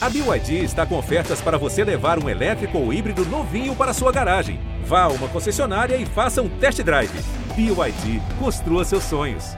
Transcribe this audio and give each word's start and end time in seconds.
A 0.00 0.08
BYD 0.08 0.62
está 0.62 0.86
com 0.86 0.96
ofertas 0.96 1.40
para 1.40 1.58
você 1.58 1.82
levar 1.82 2.22
um 2.22 2.28
elétrico 2.28 2.78
ou 2.78 2.92
híbrido 2.92 3.24
novinho 3.24 3.74
para 3.74 3.92
sua 3.92 4.12
garagem. 4.12 4.60
Vá 4.84 5.02
a 5.02 5.08
uma 5.08 5.26
concessionária 5.26 5.96
e 5.96 6.06
faça 6.06 6.40
um 6.40 6.48
test 6.48 6.80
drive. 6.82 7.10
BYD, 7.56 8.22
construa 8.38 8.84
seus 8.84 9.02
sonhos. 9.02 9.56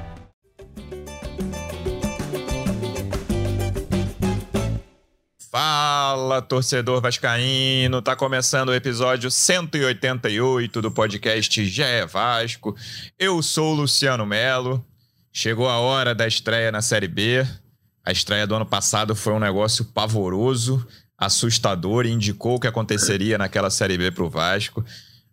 Fala, 5.50 6.40
torcedor 6.40 7.02
vascaíno! 7.02 8.00
Tá 8.00 8.16
começando 8.16 8.70
o 8.70 8.74
episódio 8.74 9.30
188 9.30 10.80
do 10.80 10.90
podcast 10.90 11.62
GE 11.66 12.06
Vasco. 12.08 12.74
Eu 13.18 13.42
sou 13.42 13.72
o 13.72 13.76
Luciano 13.76 14.24
Melo. 14.24 14.82
Chegou 15.30 15.68
a 15.68 15.78
hora 15.78 16.14
da 16.14 16.26
estreia 16.26 16.72
na 16.72 16.80
Série 16.80 17.08
B. 17.08 17.46
A 18.04 18.12
estreia 18.12 18.46
do 18.46 18.54
ano 18.54 18.66
passado 18.66 19.14
foi 19.14 19.32
um 19.32 19.38
negócio 19.38 19.84
pavoroso, 19.84 20.86
assustador 21.18 22.06
e 22.06 22.10
indicou 22.10 22.56
o 22.56 22.60
que 22.60 22.66
aconteceria 22.66 23.36
naquela 23.36 23.70
Série 23.70 23.98
B 23.98 24.10
para 24.10 24.24
o 24.24 24.30
Vasco. 24.30 24.84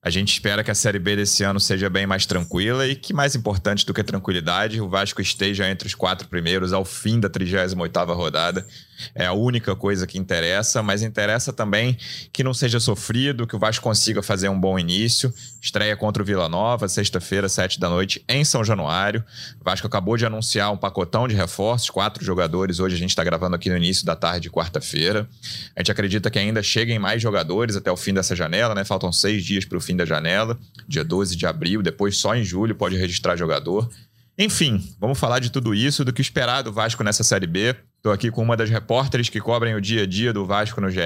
A 0.02 0.10
gente 0.10 0.34
espera 0.34 0.64
que 0.64 0.72
a 0.72 0.76
Série 0.76 1.00
B 1.00 1.16
desse 1.16 1.44
ano 1.44 1.60
seja 1.60 1.90
bem 1.90 2.06
mais 2.06 2.26
tranquila 2.26 2.86
e 2.86 2.96
que, 2.96 3.14
mais 3.14 3.36
importante 3.36 3.86
do 3.86 3.94
que 3.94 4.04
tranquilidade, 4.04 4.80
o 4.82 4.90
Vasco 4.90 5.22
esteja 5.22 5.70
entre 5.70 5.88
os 5.88 5.96
quatro 5.96 6.28
primeiros 6.28 6.74
ao 6.74 6.86
fim 6.86 7.20
da 7.20 7.30
38ª 7.30 8.16
rodada. 8.16 8.66
É 9.14 9.26
a 9.26 9.34
única 9.34 9.76
coisa 9.76 10.08
que 10.08 10.18
interessa, 10.18 10.82
mas 10.82 11.02
interessa 11.02 11.54
também 11.54 11.98
que 12.32 12.44
não 12.44 12.54
seja 12.54 12.80
sofrido, 12.80 13.48
que 13.48 13.56
o 13.56 13.60
Vasco 13.60 13.84
consiga 13.84 14.22
fazer 14.22 14.50
um 14.50 14.60
bom 14.60 14.78
início. 14.78 15.34
Estreia 15.62 15.96
contra 15.96 16.24
o 16.24 16.26
Vila 16.26 16.48
Nova, 16.48 16.88
sexta-feira, 16.88 17.50
sete 17.50 17.80
da 17.80 17.90
noite, 17.90 18.24
em 18.28 18.44
São 18.44 18.64
Januário. 18.64 19.24
O 19.60 19.64
Vasco 19.64 19.88
acabou 19.88 20.18
de 20.18 20.26
anunciar 20.26 20.72
um 20.72 20.78
pacotão 20.78 21.28
de 21.28 21.36
reforços, 21.36 21.90
quatro 21.90 22.24
jogadores. 22.24 22.80
Hoje 22.80 22.96
a 22.96 23.00
gente 23.00 23.10
está 23.10 23.24
gravando 23.24 23.56
aqui 23.56 23.70
no 23.70 23.78
início 23.78 24.06
da 24.06 24.16
tarde, 24.16 24.50
quarta-feira. 24.50 25.28
A 25.76 25.82
gente 25.82 25.92
acredita 25.92 26.30
que 26.30 26.40
ainda 26.40 26.64
cheguem 26.64 27.00
mais 27.00 27.22
jogadores 27.22 27.76
até 27.76 27.92
o 27.92 27.98
fim 27.98 28.14
dessa 28.14 28.36
janela, 28.36 28.74
né? 28.74 28.84
Faltam 28.84 29.12
seis 29.12 29.44
dias 29.44 29.66
para 29.66 29.78
o 29.78 29.82
fim 29.82 29.96
da 29.96 30.06
janela, 30.06 30.58
dia 30.88 31.04
12 31.04 31.36
de 31.36 31.46
abril. 31.46 31.82
Depois, 31.82 32.18
só 32.18 32.36
em 32.36 32.44
julho, 32.44 32.76
pode 32.76 32.96
registrar 32.96 33.36
jogador. 33.36 33.90
Enfim, 34.38 34.96
vamos 35.00 35.18
falar 35.18 35.40
de 35.40 35.52
tudo 35.52 35.74
isso, 35.74 36.06
do 36.06 36.14
que 36.14 36.22
esperar 36.22 36.62
do 36.62 36.72
Vasco 36.72 37.04
nessa 37.04 37.24
Série 37.24 37.48
B. 37.48 37.76
Estou 38.08 38.16
aqui 38.16 38.32
com 38.32 38.42
uma 38.42 38.56
das 38.56 38.70
repórteres 38.70 39.28
que 39.28 39.42
cobrem 39.42 39.76
o 39.76 39.82
dia 39.82 40.04
a 40.04 40.06
dia 40.06 40.32
do 40.32 40.46
Vasco 40.46 40.80
no 40.80 40.90
GE. 40.90 41.02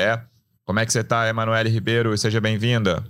Como 0.64 0.80
é 0.80 0.86
que 0.86 0.94
você 0.94 1.00
está, 1.00 1.28
Emanuele 1.28 1.68
Ribeiro? 1.68 2.16
Seja 2.16 2.40
bem-vinda. 2.40 3.04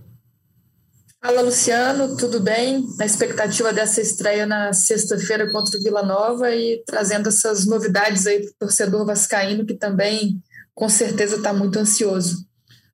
Fala, 1.21 1.41
Luciano, 1.41 2.15
tudo 2.15 2.39
bem? 2.39 2.85
Na 2.97 3.05
expectativa 3.05 3.73
dessa 3.73 3.99
estreia 3.99 4.45
na 4.45 4.71
sexta-feira 4.71 5.51
contra 5.51 5.77
o 5.77 5.83
Vila 5.83 6.03
Nova 6.03 6.49
e 6.55 6.81
trazendo 6.87 7.27
essas 7.27 7.65
novidades 7.65 8.25
aí 8.25 8.39
para 8.39 8.51
o 8.51 8.59
torcedor 8.59 9.05
vascaíno 9.05 9.65
que 9.65 9.73
também, 9.73 10.41
com 10.73 10.87
certeza, 10.87 11.35
está 11.35 11.51
muito 11.51 11.77
ansioso. 11.77 12.47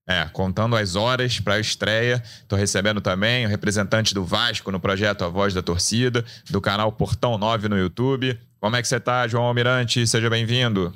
É, 0.10 0.26
contando 0.34 0.76
as 0.76 0.96
horas 0.96 1.40
para 1.40 1.54
a 1.54 1.60
estreia. 1.60 2.24
Estou 2.42 2.58
recebendo 2.58 3.02
também 3.02 3.46
o 3.46 3.50
representante 3.50 4.16
do 4.16 4.26
Vasco 4.26 4.72
no 4.72 4.80
projeto 4.80 5.24
A 5.24 5.28
Voz 5.28 5.54
da 5.54 5.62
Torcida, 5.62 6.26
do 6.50 6.60
canal 6.60 6.92
Portão 6.92 7.38
9 7.38 7.70
no 7.70 7.78
YouTube. 7.78 8.40
Como 8.60 8.76
é 8.76 8.82
que 8.82 8.88
você 8.88 8.98
está, 8.98 9.28
João 9.28 9.46
Almirante? 9.46 10.06
Seja 10.08 10.30
bem-vindo. 10.30 10.94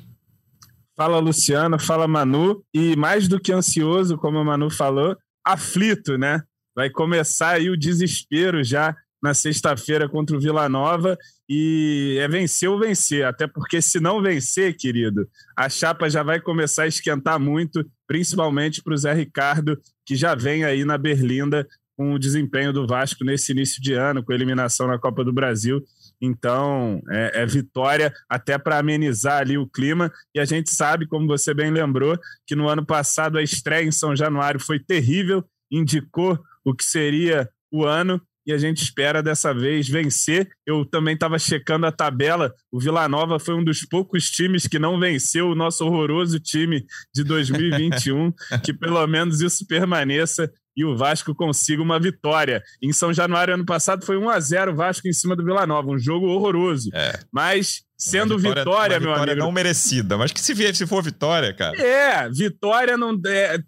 Fala, 0.96 1.18
Luciano. 1.18 1.78
Fala, 1.78 2.08
Manu. 2.08 2.62
E 2.74 2.96
mais 2.96 3.28
do 3.28 3.40
que 3.40 3.52
ansioso, 3.52 4.18
como 4.18 4.38
a 4.38 4.44
Manu 4.44 4.70
falou, 4.70 5.16
aflito, 5.44 6.18
né? 6.18 6.42
Vai 6.74 6.90
começar 6.90 7.50
aí 7.50 7.70
o 7.70 7.76
desespero 7.76 8.64
já 8.64 8.96
na 9.22 9.32
sexta-feira 9.34 10.08
contra 10.08 10.36
o 10.36 10.40
Vila 10.40 10.68
Nova 10.68 11.16
e 11.48 12.18
é 12.20 12.26
vencer 12.26 12.68
ou 12.68 12.78
vencer, 12.78 13.24
até 13.24 13.46
porque 13.46 13.80
se 13.80 14.00
não 14.00 14.20
vencer, 14.20 14.76
querido, 14.76 15.28
a 15.56 15.68
chapa 15.68 16.10
já 16.10 16.24
vai 16.24 16.40
começar 16.40 16.84
a 16.84 16.88
esquentar 16.88 17.38
muito, 17.38 17.86
principalmente 18.06 18.82
para 18.82 18.94
o 18.94 18.96
Zé 18.96 19.12
Ricardo, 19.12 19.78
que 20.04 20.16
já 20.16 20.34
vem 20.34 20.64
aí 20.64 20.84
na 20.84 20.98
Berlinda 20.98 21.68
com 22.02 22.14
o 22.14 22.18
desempenho 22.18 22.72
do 22.72 22.84
Vasco 22.84 23.24
nesse 23.24 23.52
início 23.52 23.80
de 23.80 23.94
ano, 23.94 24.24
com 24.24 24.32
a 24.32 24.34
eliminação 24.34 24.88
na 24.88 24.98
Copa 24.98 25.22
do 25.22 25.32
Brasil. 25.32 25.80
Então, 26.20 27.00
é, 27.08 27.42
é 27.42 27.46
vitória 27.46 28.12
até 28.28 28.58
para 28.58 28.78
amenizar 28.78 29.38
ali 29.40 29.56
o 29.56 29.68
clima. 29.68 30.12
E 30.34 30.40
a 30.40 30.44
gente 30.44 30.70
sabe, 30.70 31.06
como 31.06 31.28
você 31.28 31.54
bem 31.54 31.70
lembrou, 31.70 32.18
que 32.44 32.56
no 32.56 32.68
ano 32.68 32.84
passado 32.84 33.38
a 33.38 33.42
estreia 33.42 33.86
em 33.86 33.92
São 33.92 34.16
Januário 34.16 34.58
foi 34.58 34.80
terrível, 34.80 35.44
indicou 35.70 36.38
o 36.64 36.74
que 36.74 36.84
seria 36.84 37.48
o 37.70 37.84
ano 37.84 38.20
e 38.44 38.52
a 38.52 38.58
gente 38.58 38.82
espera 38.82 39.22
dessa 39.22 39.54
vez 39.54 39.88
vencer. 39.88 40.48
Eu 40.66 40.84
também 40.84 41.14
estava 41.14 41.38
checando 41.38 41.86
a 41.86 41.92
tabela. 41.92 42.52
O 42.70 42.80
Vila 42.80 43.08
Nova 43.08 43.38
foi 43.38 43.54
um 43.54 43.62
dos 43.62 43.84
poucos 43.84 44.28
times 44.28 44.66
que 44.66 44.78
não 44.78 44.98
venceu 44.98 45.48
o 45.48 45.54
nosso 45.54 45.84
horroroso 45.84 46.40
time 46.40 46.84
de 47.14 47.22
2021. 47.22 48.32
que 48.64 48.72
pelo 48.72 49.06
menos 49.06 49.40
isso 49.40 49.66
permaneça 49.66 50.52
e 50.76 50.84
o 50.84 50.96
Vasco 50.96 51.34
consiga 51.34 51.82
uma 51.82 51.98
vitória. 51.98 52.62
Em 52.82 52.92
São 52.92 53.12
Januário, 53.12 53.54
ano 53.54 53.64
passado, 53.64 54.04
foi 54.04 54.16
1 54.16 54.28
a 54.28 54.40
0 54.40 54.72
o 54.72 54.76
Vasco 54.76 55.08
em 55.08 55.12
cima 55.12 55.36
do 55.36 55.44
Vila 55.44 55.66
Nova, 55.66 55.90
um 55.90 55.98
jogo 55.98 56.26
horroroso. 56.26 56.90
É. 56.94 57.18
Mas 57.30 57.84
sendo 58.02 58.36
vitória, 58.36 58.64
vitória 58.64 59.00
meu 59.00 59.10
vitória 59.10 59.32
amigo. 59.32 59.46
não 59.46 59.52
merecida, 59.52 60.18
mas 60.18 60.32
que 60.32 60.40
se 60.40 60.52
vier, 60.52 60.74
se 60.74 60.86
for 60.86 61.02
vitória, 61.04 61.52
cara. 61.54 61.80
É, 61.80 62.28
vitória 62.28 62.96
não 62.96 63.16
é 63.24 63.58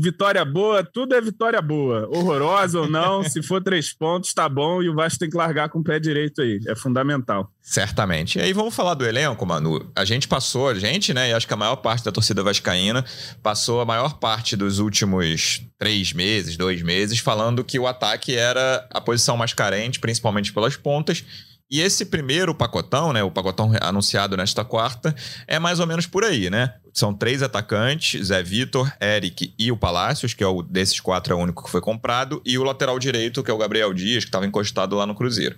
vitória 0.00 0.44
boa, 0.44 0.82
tudo 0.82 1.14
é 1.14 1.20
vitória 1.20 1.62
boa, 1.62 2.08
horrorosa 2.08 2.80
ou 2.80 2.90
não, 2.90 3.22
se 3.28 3.40
for 3.40 3.62
três 3.62 3.92
pontos 3.92 4.34
tá 4.34 4.48
bom 4.48 4.82
e 4.82 4.88
o 4.88 4.94
Vasco 4.94 5.20
tem 5.20 5.30
que 5.30 5.36
largar 5.36 5.68
com 5.68 5.78
o 5.78 5.84
pé 5.84 6.00
direito 6.00 6.42
aí, 6.42 6.58
é 6.66 6.74
fundamental. 6.74 7.52
Certamente. 7.62 8.38
E 8.38 8.42
aí 8.42 8.52
vamos 8.52 8.74
falar 8.74 8.94
do 8.94 9.06
elenco, 9.06 9.44
Manu. 9.46 9.92
A 9.94 10.04
gente 10.04 10.26
passou, 10.26 10.70
a 10.70 10.74
gente, 10.74 11.14
né, 11.14 11.30
e 11.30 11.32
acho 11.32 11.46
que 11.46 11.54
a 11.54 11.56
maior 11.56 11.76
parte 11.76 12.04
da 12.04 12.10
torcida 12.10 12.42
vascaína 12.42 13.04
passou 13.42 13.80
a 13.80 13.84
maior 13.84 14.18
parte 14.18 14.56
dos 14.56 14.80
últimos 14.80 15.62
três 15.78 16.12
meses, 16.12 16.56
dois 16.56 16.82
meses, 16.82 17.20
falando 17.20 17.62
que 17.62 17.78
o 17.78 17.86
ataque 17.86 18.34
era 18.34 18.88
a 18.90 19.00
posição 19.00 19.36
mais 19.36 19.52
carente, 19.52 20.00
principalmente 20.00 20.52
pelas 20.52 20.76
pontas, 20.76 21.24
e 21.70 21.80
esse 21.80 22.06
primeiro 22.06 22.54
pacotão, 22.54 23.12
né, 23.12 23.22
o 23.22 23.30
pacotão 23.30 23.72
anunciado 23.80 24.36
nesta 24.36 24.64
quarta, 24.64 25.14
é 25.46 25.58
mais 25.58 25.80
ou 25.80 25.86
menos 25.86 26.06
por 26.06 26.24
aí, 26.24 26.48
né? 26.48 26.74
São 26.92 27.14
três 27.14 27.42
atacantes, 27.42 28.26
Zé 28.26 28.42
Vitor, 28.42 28.90
Eric 29.00 29.54
e 29.58 29.70
o 29.70 29.76
Palácios, 29.76 30.34
que 30.34 30.42
é 30.42 30.46
o 30.46 30.62
desses 30.62 31.00
quatro 31.00 31.32
é 31.32 31.36
o 31.36 31.38
único 31.38 31.64
que 31.64 31.70
foi 31.70 31.80
comprado, 31.80 32.42
e 32.44 32.58
o 32.58 32.64
lateral 32.64 32.98
direito, 32.98 33.42
que 33.42 33.50
é 33.50 33.54
o 33.54 33.58
Gabriel 33.58 33.92
Dias, 33.94 34.24
que 34.24 34.28
estava 34.28 34.46
encostado 34.46 34.96
lá 34.96 35.06
no 35.06 35.14
Cruzeiro. 35.14 35.56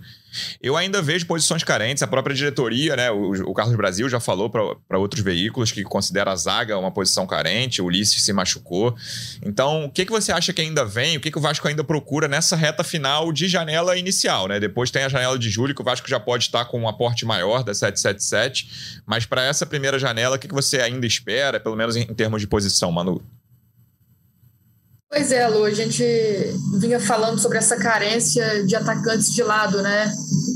Eu 0.62 0.76
ainda 0.76 1.02
vejo 1.02 1.26
posições 1.26 1.64
carentes, 1.64 2.02
a 2.02 2.06
própria 2.06 2.34
diretoria, 2.34 2.94
né? 2.94 3.10
O, 3.10 3.50
o 3.50 3.54
Carlos 3.54 3.76
Brasil 3.76 4.08
já 4.08 4.20
falou 4.20 4.48
para 4.48 4.98
outros 4.98 5.22
veículos 5.22 5.72
que 5.72 5.82
considera 5.82 6.30
a 6.30 6.36
zaga 6.36 6.78
uma 6.78 6.90
posição 6.90 7.26
carente, 7.26 7.82
o 7.82 7.86
Ulisses 7.86 8.22
se 8.22 8.32
machucou. 8.32 8.94
Então, 9.44 9.86
o 9.86 9.90
que, 9.90 10.04
que 10.04 10.12
você 10.12 10.30
acha 10.30 10.52
que 10.52 10.60
ainda 10.60 10.84
vem? 10.84 11.16
O 11.16 11.20
que, 11.20 11.30
que 11.30 11.38
o 11.38 11.40
Vasco 11.40 11.66
ainda 11.66 11.82
procura 11.82 12.28
nessa 12.28 12.54
reta 12.54 12.84
final 12.84 13.32
de 13.32 13.48
janela 13.48 13.96
inicial, 13.96 14.46
né? 14.46 14.60
Depois 14.60 14.90
tem 14.90 15.02
a 15.02 15.08
janela 15.08 15.38
de 15.38 15.50
julho, 15.50 15.74
que 15.74 15.82
o 15.82 15.84
Vasco 15.84 16.08
já 16.08 16.20
pode 16.20 16.44
estar 16.44 16.64
com 16.66 16.80
um 16.80 16.88
aporte 16.88 17.24
maior 17.24 17.64
da 17.64 17.74
777, 17.74 19.02
mas 19.06 19.26
para 19.26 19.44
essa 19.44 19.66
primeira 19.66 19.98
janela, 19.98 20.36
o 20.36 20.38
que, 20.38 20.46
que 20.46 20.54
você 20.54 20.80
ainda 20.80 21.06
espera? 21.06 21.19
Espera, 21.20 21.60
pelo 21.60 21.76
menos 21.76 21.96
em, 21.96 22.02
em 22.02 22.14
termos 22.14 22.40
de 22.40 22.48
posição, 22.48 22.90
Manu? 22.90 23.22
Pois 25.12 25.32
é, 25.32 25.46
Lu, 25.48 25.64
a 25.64 25.72
gente 25.72 26.04
vinha 26.78 27.00
falando 27.00 27.36
sobre 27.40 27.58
essa 27.58 27.76
carência 27.76 28.64
de 28.64 28.76
atacantes 28.76 29.32
de 29.34 29.42
lado, 29.42 29.82
né? 29.82 30.08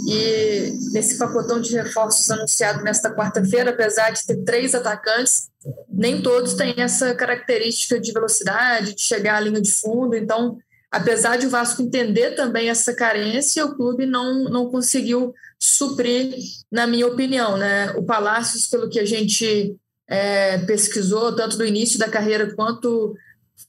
E 0.08 0.72
nesse 0.92 1.18
pacotão 1.18 1.60
de 1.60 1.74
reforços 1.74 2.30
anunciado 2.30 2.82
nesta 2.84 3.12
quarta-feira, 3.12 3.70
apesar 3.70 4.10
de 4.10 4.24
ter 4.24 4.44
três 4.44 4.72
atacantes, 4.72 5.48
nem 5.88 6.22
todos 6.22 6.54
têm 6.54 6.74
essa 6.76 7.14
característica 7.16 7.98
de 7.98 8.12
velocidade, 8.12 8.94
de 8.94 9.02
chegar 9.02 9.38
à 9.38 9.40
linha 9.40 9.60
de 9.60 9.72
fundo. 9.72 10.14
Então, 10.14 10.56
apesar 10.88 11.36
de 11.36 11.46
o 11.46 11.50
Vasco 11.50 11.82
entender 11.82 12.36
também 12.36 12.68
essa 12.68 12.94
carência, 12.94 13.66
o 13.66 13.74
clube 13.74 14.06
não, 14.06 14.44
não 14.44 14.70
conseguiu 14.70 15.34
suprir, 15.58 16.32
na 16.70 16.86
minha 16.86 17.08
opinião, 17.08 17.56
né? 17.56 17.90
O 17.96 18.04
Palácios, 18.04 18.68
pelo 18.68 18.88
que 18.88 19.00
a 19.00 19.04
gente 19.04 19.76
é, 20.08 20.58
pesquisou, 20.58 21.34
tanto 21.34 21.56
do 21.56 21.64
início 21.64 21.98
da 21.98 22.08
carreira 22.08 22.54
quanto 22.54 23.14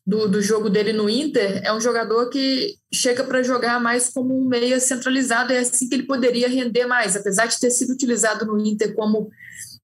do, 0.06 0.28
do 0.28 0.42
jogo 0.42 0.70
dele 0.70 0.94
no 0.94 1.10
Inter, 1.10 1.62
é 1.64 1.74
um 1.74 1.82
jogador 1.82 2.30
que 2.30 2.76
chega 2.94 3.24
para 3.24 3.44
jogar 3.44 3.80
mais 3.80 4.10
como 4.10 4.38
um 4.38 4.48
meia 4.48 4.80
centralizado, 4.80 5.54
é 5.54 5.60
assim 5.60 5.88
que 5.88 5.96
ele 5.96 6.04
poderia 6.04 6.48
render 6.48 6.86
mais, 6.86 7.16
apesar 7.16 7.46
de 7.48 7.60
ter 7.60 7.72
sido 7.72 7.94
utilizado 7.94 8.46
no 8.46 8.60
Inter 8.60 8.94
como 8.94 9.30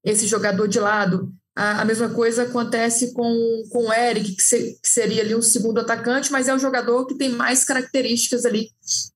esse 0.04 0.28
jogador 0.28 0.68
de 0.68 0.80
lado. 0.80 1.32
A, 1.56 1.82
a 1.82 1.86
mesma 1.86 2.10
coisa 2.10 2.44
acontece 2.44 3.14
com, 3.14 3.64
com 3.70 3.88
o 3.88 3.94
Eric, 3.94 4.36
que, 4.36 4.44
se, 4.44 4.80
que 4.82 4.88
seria 4.88 5.22
ali 5.22 5.36
um 5.36 5.42
segundo 5.42 5.80
atacante, 5.80 6.32
mas 6.32 6.48
é 6.48 6.54
um 6.54 6.60
jogador 6.60 7.06
que 7.06 7.16
tem 7.16 7.30
mais 7.30 7.64
características 7.64 8.46
ali 8.46 8.70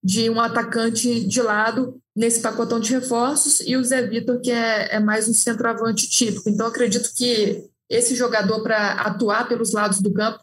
de 0.04 0.30
um 0.30 0.40
atacante 0.40 1.26
de 1.26 1.42
lado 1.42 2.00
nesse 2.16 2.42
pacotão 2.42 2.80
de 2.80 2.92
reforços, 2.92 3.60
e 3.62 3.76
o 3.76 3.84
Zé 3.84 4.06
Vitor, 4.08 4.40
que 4.40 4.52
é, 4.52 4.96
é 4.96 5.00
mais 5.00 5.28
um 5.28 5.34
centroavante 5.34 6.10
típico. 6.10 6.50
Então, 6.50 6.68
acredito 6.68 7.14
que 7.16 7.66
esse 7.90 8.16
jogador 8.16 8.64
para 8.64 8.94
atuar 8.94 9.48
pelos 9.48 9.74
lados 9.74 10.02
do 10.02 10.14
campo 10.14 10.40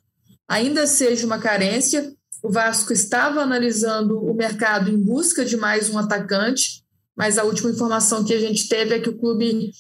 ainda 0.49 0.87
seja 0.87 1.27
uma 1.27 1.39
carência. 1.39 2.13
O 2.43 2.51
Vasco 2.51 2.93
estava 2.93 3.41
analisando 3.41 4.19
o 4.19 4.35
mercado 4.35 4.91
em 4.91 4.99
busca 4.99 5.45
de 5.45 5.57
mais 5.57 5.89
um 5.89 5.99
atacante, 5.99 6.82
mas 7.17 7.39
a 7.39 7.45
última 7.45 7.71
informação 7.71 8.25
que 8.25 8.33
a 8.33 8.41
gente 8.41 8.69
teve 8.69 8.95
é 8.95 8.99
que 8.99 9.09
o 9.09 9.19
clube 9.19 9.71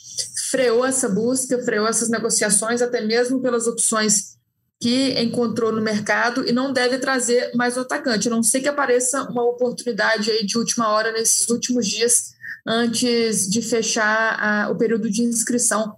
freou 0.50 0.84
essa 0.84 1.08
busca, 1.08 1.62
freou 1.64 1.87
essas 1.87 2.08
negociações, 2.08 2.82
até 2.82 3.00
mesmo 3.00 3.40
pelas 3.40 3.67
opções 3.67 4.32
que 4.81 5.12
encontrou 5.20 5.73
no 5.73 5.81
mercado 5.81 6.46
e 6.46 6.52
não 6.52 6.73
deve 6.73 6.99
trazer 6.99 7.52
mais 7.55 7.76
um 7.76 7.82
atacante. 7.82 8.29
A 8.29 8.31
não 8.31 8.43
sei 8.43 8.61
que 8.61 8.69
apareça 8.69 9.23
uma 9.31 9.44
oportunidade 9.44 10.31
aí 10.31 10.44
de 10.44 10.58
última 10.58 10.88
hora 10.88 11.12
nesses 11.12 11.49
últimos 11.49 11.87
dias 11.87 12.34
antes 12.67 13.49
de 13.49 13.62
fechar 13.62 14.37
a, 14.38 14.70
o 14.70 14.76
período 14.76 15.08
de 15.11 15.23
inscrição 15.23 15.94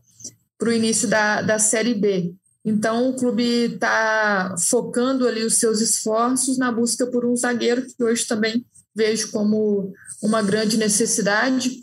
para 0.59 0.69
o 0.69 0.73
início 0.73 1.09
da, 1.09 1.43
da 1.43 1.59
Série 1.59 1.95
B. 1.95 2.35
Então, 2.65 3.11
o 3.11 3.17
clube 3.17 3.43
está 3.75 4.55
focando 4.59 5.29
ali 5.29 5.45
os 5.45 5.59
seus 5.59 5.81
esforços 5.81 6.57
na 6.57 6.73
busca 6.73 7.07
por 7.07 7.25
um 7.25 7.37
zagueiro, 7.37 7.87
que 7.87 8.03
hoje 8.03 8.27
também 8.27 8.65
vejo 8.95 9.31
como 9.31 9.93
uma 10.23 10.43
grande 10.43 10.77
necessidade. 10.77 11.83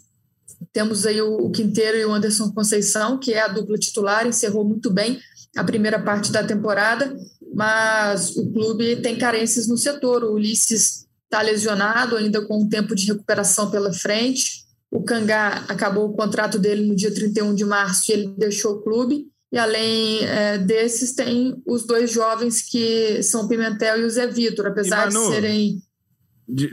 Temos 0.72 1.06
aí 1.06 1.22
o 1.22 1.50
Quinteiro 1.50 1.98
e 1.98 2.06
o 2.06 2.14
Anderson 2.14 2.52
Conceição, 2.52 3.18
que 3.18 3.34
é 3.34 3.42
a 3.42 3.48
dupla 3.48 3.78
titular, 3.78 4.28
encerrou 4.28 4.64
muito 4.64 4.92
bem 4.92 5.20
a 5.56 5.64
primeira 5.64 6.02
parte 6.02 6.32
da 6.32 6.44
temporada, 6.44 7.16
mas 7.54 8.36
o 8.38 8.52
clube 8.52 8.98
tem 8.98 9.18
carências 9.18 9.68
no 9.68 9.78
setor. 9.78 10.24
O 10.24 10.34
Ulisses 10.34 11.06
está 11.26 11.42
lesionado, 11.42 12.16
ainda 12.16 12.46
com 12.46 12.62
um 12.62 12.70
tempo 12.70 12.96
de 12.96 13.08
recuperação 13.08 13.70
pela 13.70 13.92
frente. 13.92 14.66
O 14.90 15.04
Cangá 15.04 15.66
acabou 15.68 16.10
o 16.10 16.14
contrato 16.14 16.60
dele 16.60 16.86
no 16.86 16.96
dia 16.96 17.14
31 17.14 17.56
de 17.56 17.66
março 17.66 18.12
e 18.12 18.14
ele 18.14 18.34
deixou 18.38 18.76
o 18.76 18.82
clube. 18.82 19.28
E 19.52 19.58
além 19.58 20.24
é, 20.24 20.58
desses, 20.58 21.14
tem 21.14 21.62
os 21.66 21.86
dois 21.86 22.12
jovens 22.12 22.62
que 22.62 23.22
são 23.22 23.46
o 23.46 23.48
Pimentel 23.48 24.00
e 24.00 24.06
o 24.06 24.10
Zé 24.10 24.28
Vitor, 24.28 24.68
apesar 24.68 25.12
Manu, 25.12 25.28
de 25.28 25.34
serem. 25.34 25.82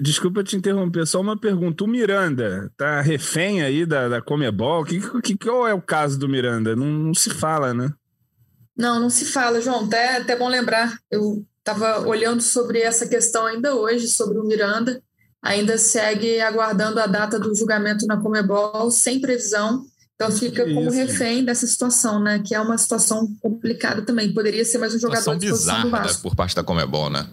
Desculpa 0.01 0.43
te 0.43 0.57
interromper, 0.57 1.07
só 1.07 1.21
uma 1.21 1.39
pergunta. 1.39 1.85
O 1.85 1.89
Miranda 1.89 2.71
tá 2.77 3.01
refém 3.01 3.63
aí 3.63 3.87
da, 3.87 4.09
da 4.09 4.23
Comebol? 4.23 4.85
Que, 4.85 5.01
que, 5.21 5.37
qual 5.37 5.69
é 5.69 5.75
o 5.75 5.83
caso 5.83 6.19
do 6.19 6.29
Miranda? 6.29 6.75
Não, 6.75 6.87
não 6.87 7.15
se 7.15 7.31
fala, 7.31 7.73
né? 7.73 7.93
Não, 8.77 9.01
não 9.01 9.11
se 9.11 9.27
fala, 9.27 9.61
João. 9.61 9.85
Até, 9.85 10.17
até 10.17 10.37
bom 10.37 10.49
lembrar. 10.49 10.99
Eu 11.11 11.45
estava 11.59 12.07
olhando 12.07 12.41
sobre 12.41 12.81
essa 12.81 13.07
questão 13.07 13.47
ainda 13.47 13.75
hoje, 13.75 14.09
sobre 14.09 14.39
o 14.39 14.45
Miranda 14.45 15.03
ainda 15.43 15.79
segue 15.79 16.41
aguardando 16.41 17.01
a 17.01 17.07
data 17.07 17.39
do 17.39 17.55
julgamento 17.55 18.07
na 18.07 18.21
Comebol 18.21 18.91
sem 18.91 19.21
previsão. 19.21 19.85
Então 20.15 20.33
fica 20.33 20.65
que 20.65 20.75
como 20.75 20.89
isso, 20.89 20.97
refém 20.97 21.45
dessa 21.45 21.67
situação, 21.67 22.21
né? 22.21 22.43
Que 22.45 22.55
é 22.55 22.61
uma 22.61 22.77
situação 22.77 23.29
complicada 23.41 24.03
também. 24.03 24.33
Poderia 24.33 24.65
ser 24.65 24.79
mais 24.79 24.95
um 24.95 24.99
jogador 24.99 25.21
situação 25.21 25.39
de 25.39 25.51
bizarra 25.51 25.85
do 25.85 25.91
Vasco. 25.91 26.23
por 26.23 26.35
parte 26.35 26.57
da 26.57 26.65
Comebol, 26.65 27.09
né? 27.09 27.29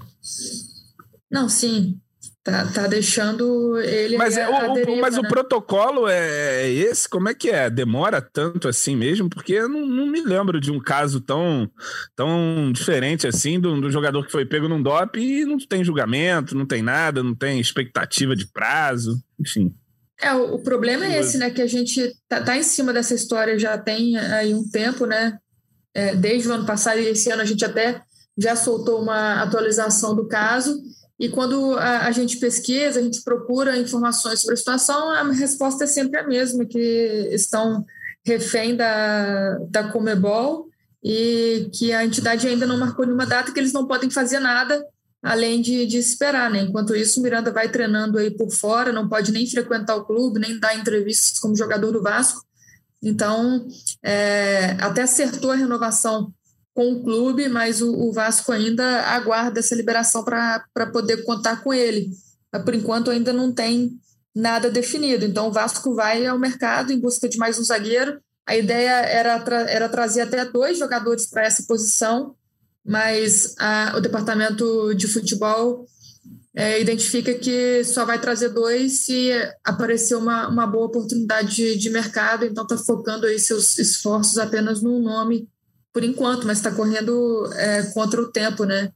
Não, 1.32 1.50
sim. 1.50 2.00
Tá, 2.46 2.64
tá 2.68 2.86
deixando 2.86 3.80
ele. 3.80 4.18
Mas, 4.18 4.38
é, 4.38 4.48
o, 4.48 4.74
deriva, 4.74 5.02
mas 5.02 5.16
né? 5.16 5.20
o 5.20 5.28
protocolo 5.28 6.08
é 6.08 6.70
esse? 6.70 7.10
Como 7.10 7.28
é 7.28 7.34
que 7.34 7.50
é? 7.50 7.72
Demora 7.72 8.22
tanto 8.22 8.68
assim 8.68 8.96
mesmo? 8.96 9.28
Porque 9.28 9.54
eu 9.54 9.68
não, 9.68 9.84
não 9.84 10.06
me 10.06 10.22
lembro 10.22 10.60
de 10.62 10.72
um 10.72 10.80
caso 10.80 11.20
tão, 11.20 11.68
tão 12.16 12.72
diferente 12.72 13.26
assim 13.26 13.60
do, 13.60 13.82
do 13.82 13.90
jogador 13.90 14.24
que 14.24 14.32
foi 14.32 14.46
pego 14.46 14.70
num 14.70 14.80
DOP 14.80 15.18
e 15.18 15.44
não 15.44 15.58
tem 15.58 15.84
julgamento, 15.84 16.56
não 16.56 16.68
tem 16.68 16.84
nada, 16.84 17.24
não 17.24 17.34
tem 17.34 17.60
expectativa 17.60 18.36
de 18.36 18.46
prazo, 18.46 19.20
enfim. 19.40 19.74
É, 20.22 20.32
o, 20.32 20.54
o 20.54 20.60
problema 20.60 21.04
é 21.04 21.20
esse, 21.20 21.40
né? 21.40 21.50
Que 21.50 21.64
a 21.64 21.68
gente 21.68 22.14
tá, 22.30 22.44
tá, 22.44 22.56
em 22.56 22.62
cima 22.62 22.94
dessa 22.94 23.16
história 23.16 23.58
já 23.58 23.76
tem 23.76 24.20
aí 24.20 24.54
um 24.54 24.70
tempo, 24.70 25.08
né? 25.08 25.40
É, 25.96 26.16
desde 26.16 26.48
o 26.48 26.54
ano 26.54 26.66
passado 26.68 27.00
e 27.00 27.08
esse 27.08 27.32
ano 27.32 27.42
a 27.42 27.46
gente 27.46 27.66
até 27.66 28.04
já 28.38 28.56
soltou 28.56 29.02
uma 29.02 29.42
atualização 29.42 30.16
do 30.16 30.28
caso 30.28 30.80
e 31.20 31.30
quando 31.30 31.78
a, 31.78 32.08
a, 32.08 32.12
gente 32.12 32.38
pesquisa, 32.38 33.00
a 33.00 33.04
gente 33.04 33.22
procura 33.24 33.78
informações 33.78 34.42
sobre 34.42 34.56
a 34.56 34.58
situação, 34.58 35.10
a 35.10 35.24
resposta 35.32 35.86
é 35.86 35.88
sempre 35.88 36.20
a 36.20 36.28
mesma, 36.28 36.66
que 36.66 37.30
estão 37.32 37.86
refém 38.26 38.76
da, 38.76 39.58
da 39.70 39.92
Comebol 39.92 40.68
e 41.02 41.70
que 41.74 41.94
a 41.94 42.04
entidade 42.04 42.48
ainda 42.48 42.66
não 42.66 42.78
marcou 42.78 43.06
nenhuma 43.06 43.26
data, 43.26 43.52
que 43.52 43.60
eles 43.60 43.72
não 43.72 43.88
podem 43.88 44.10
fazer 44.10 44.40
nada 44.40 44.84
além 45.24 45.62
de, 45.62 45.88
de 45.88 45.98
esperar, 45.98 46.52
né? 46.52 46.62
Enquanto 46.62 46.96
isso, 46.96 47.22
Miranda 47.22 47.52
vai 47.52 47.70
treinando 47.70 48.18
aí 48.18 48.30
por 48.30 48.52
fora, 48.52 48.92
não 48.92 49.08
pode 49.08 49.32
nem 49.32 49.50
frequentar 49.50 49.96
o 49.96 50.06
clube, 50.06 50.40
nem 50.40 50.60
dar 50.60 50.78
entrevistas 50.78 51.40
como 51.40 51.56
jogador 51.56 51.92
do 51.92 52.02
Vasco. 52.02 52.44
Então, 53.02 53.68
é, 54.04 54.78
até 54.80 55.02
acertou 55.04 55.52
a 55.52 55.56
renovação 55.56 56.32
com 56.76 56.92
o 56.92 57.02
clube, 57.02 57.48
mas 57.48 57.82
o, 57.82 57.90
o 57.90 58.12
Vasco 58.12 58.52
ainda 58.52 59.02
aguarda 59.04 59.62
essa 59.62 59.74
liberação 59.74 60.26
para 60.26 60.92
poder 60.92 61.24
contar 61.24 61.64
com 61.64 61.74
ele. 61.74 62.12
Por 62.66 62.76
enquanto, 62.76 63.10
ainda 63.10 63.32
não 63.32 63.52
tem 63.52 63.98
nada 64.36 64.70
definido. 64.70 65.24
Então, 65.24 65.48
o 65.48 65.52
Vasco 65.52 65.96
vai 65.96 66.26
ao 66.26 66.38
mercado 66.38 66.92
em 66.92 67.00
busca 67.00 67.30
de 67.30 67.38
mais 67.38 67.58
um 67.58 67.64
zagueiro. 67.64 68.20
A 68.46 68.58
ideia 68.58 68.92
era, 68.92 69.40
tra 69.40 69.62
era 69.62 69.88
trazer 69.88 70.22
até 70.22 70.44
dois 70.44 70.78
jogadores 70.78 71.26
para 71.26 71.46
essa 71.46 71.64
posição, 71.64 72.36
mas 72.86 73.56
a, 73.58 73.94
o 73.96 74.02
departamento 74.02 74.94
de 74.94 75.08
futebol 75.08 75.86
é, 76.54 76.80
identifica 76.82 77.34
que 77.34 77.86
só 77.86 78.06
vai 78.06 78.20
trazer 78.20 78.50
dois 78.50 79.00
se 79.00 79.32
aparecer 79.64 80.16
uma, 80.16 80.50
uma 80.50 80.68
boa 80.68 80.88
oportunidade 80.88 81.56
de, 81.56 81.78
de 81.78 81.90
mercado. 81.90 82.46
Então, 82.46 82.64
está 82.64 82.78
focando 82.78 83.26
aí 83.26 83.40
seus 83.40 83.78
esforços 83.78 84.38
apenas 84.38 84.82
no 84.82 85.00
nome 85.00 85.48
por 85.96 86.04
enquanto, 86.04 86.46
mas 86.46 86.58
está 86.58 86.72
correndo 86.72 87.50
é, 87.54 87.84
contra 87.94 88.22
o 88.22 88.30
tempo, 88.30 88.66
né? 88.66 88.92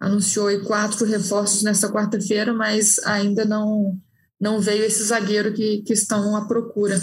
Anunciou 0.00 0.48
quatro 0.60 1.04
reforços 1.04 1.62
nessa 1.62 1.92
quarta-feira, 1.92 2.54
mas 2.54 2.98
ainda 3.00 3.44
não, 3.44 3.94
não 4.40 4.58
veio 4.58 4.82
esse 4.82 5.04
zagueiro 5.04 5.52
que, 5.52 5.82
que 5.82 5.92
estão 5.92 6.34
à 6.34 6.46
procura. 6.48 6.98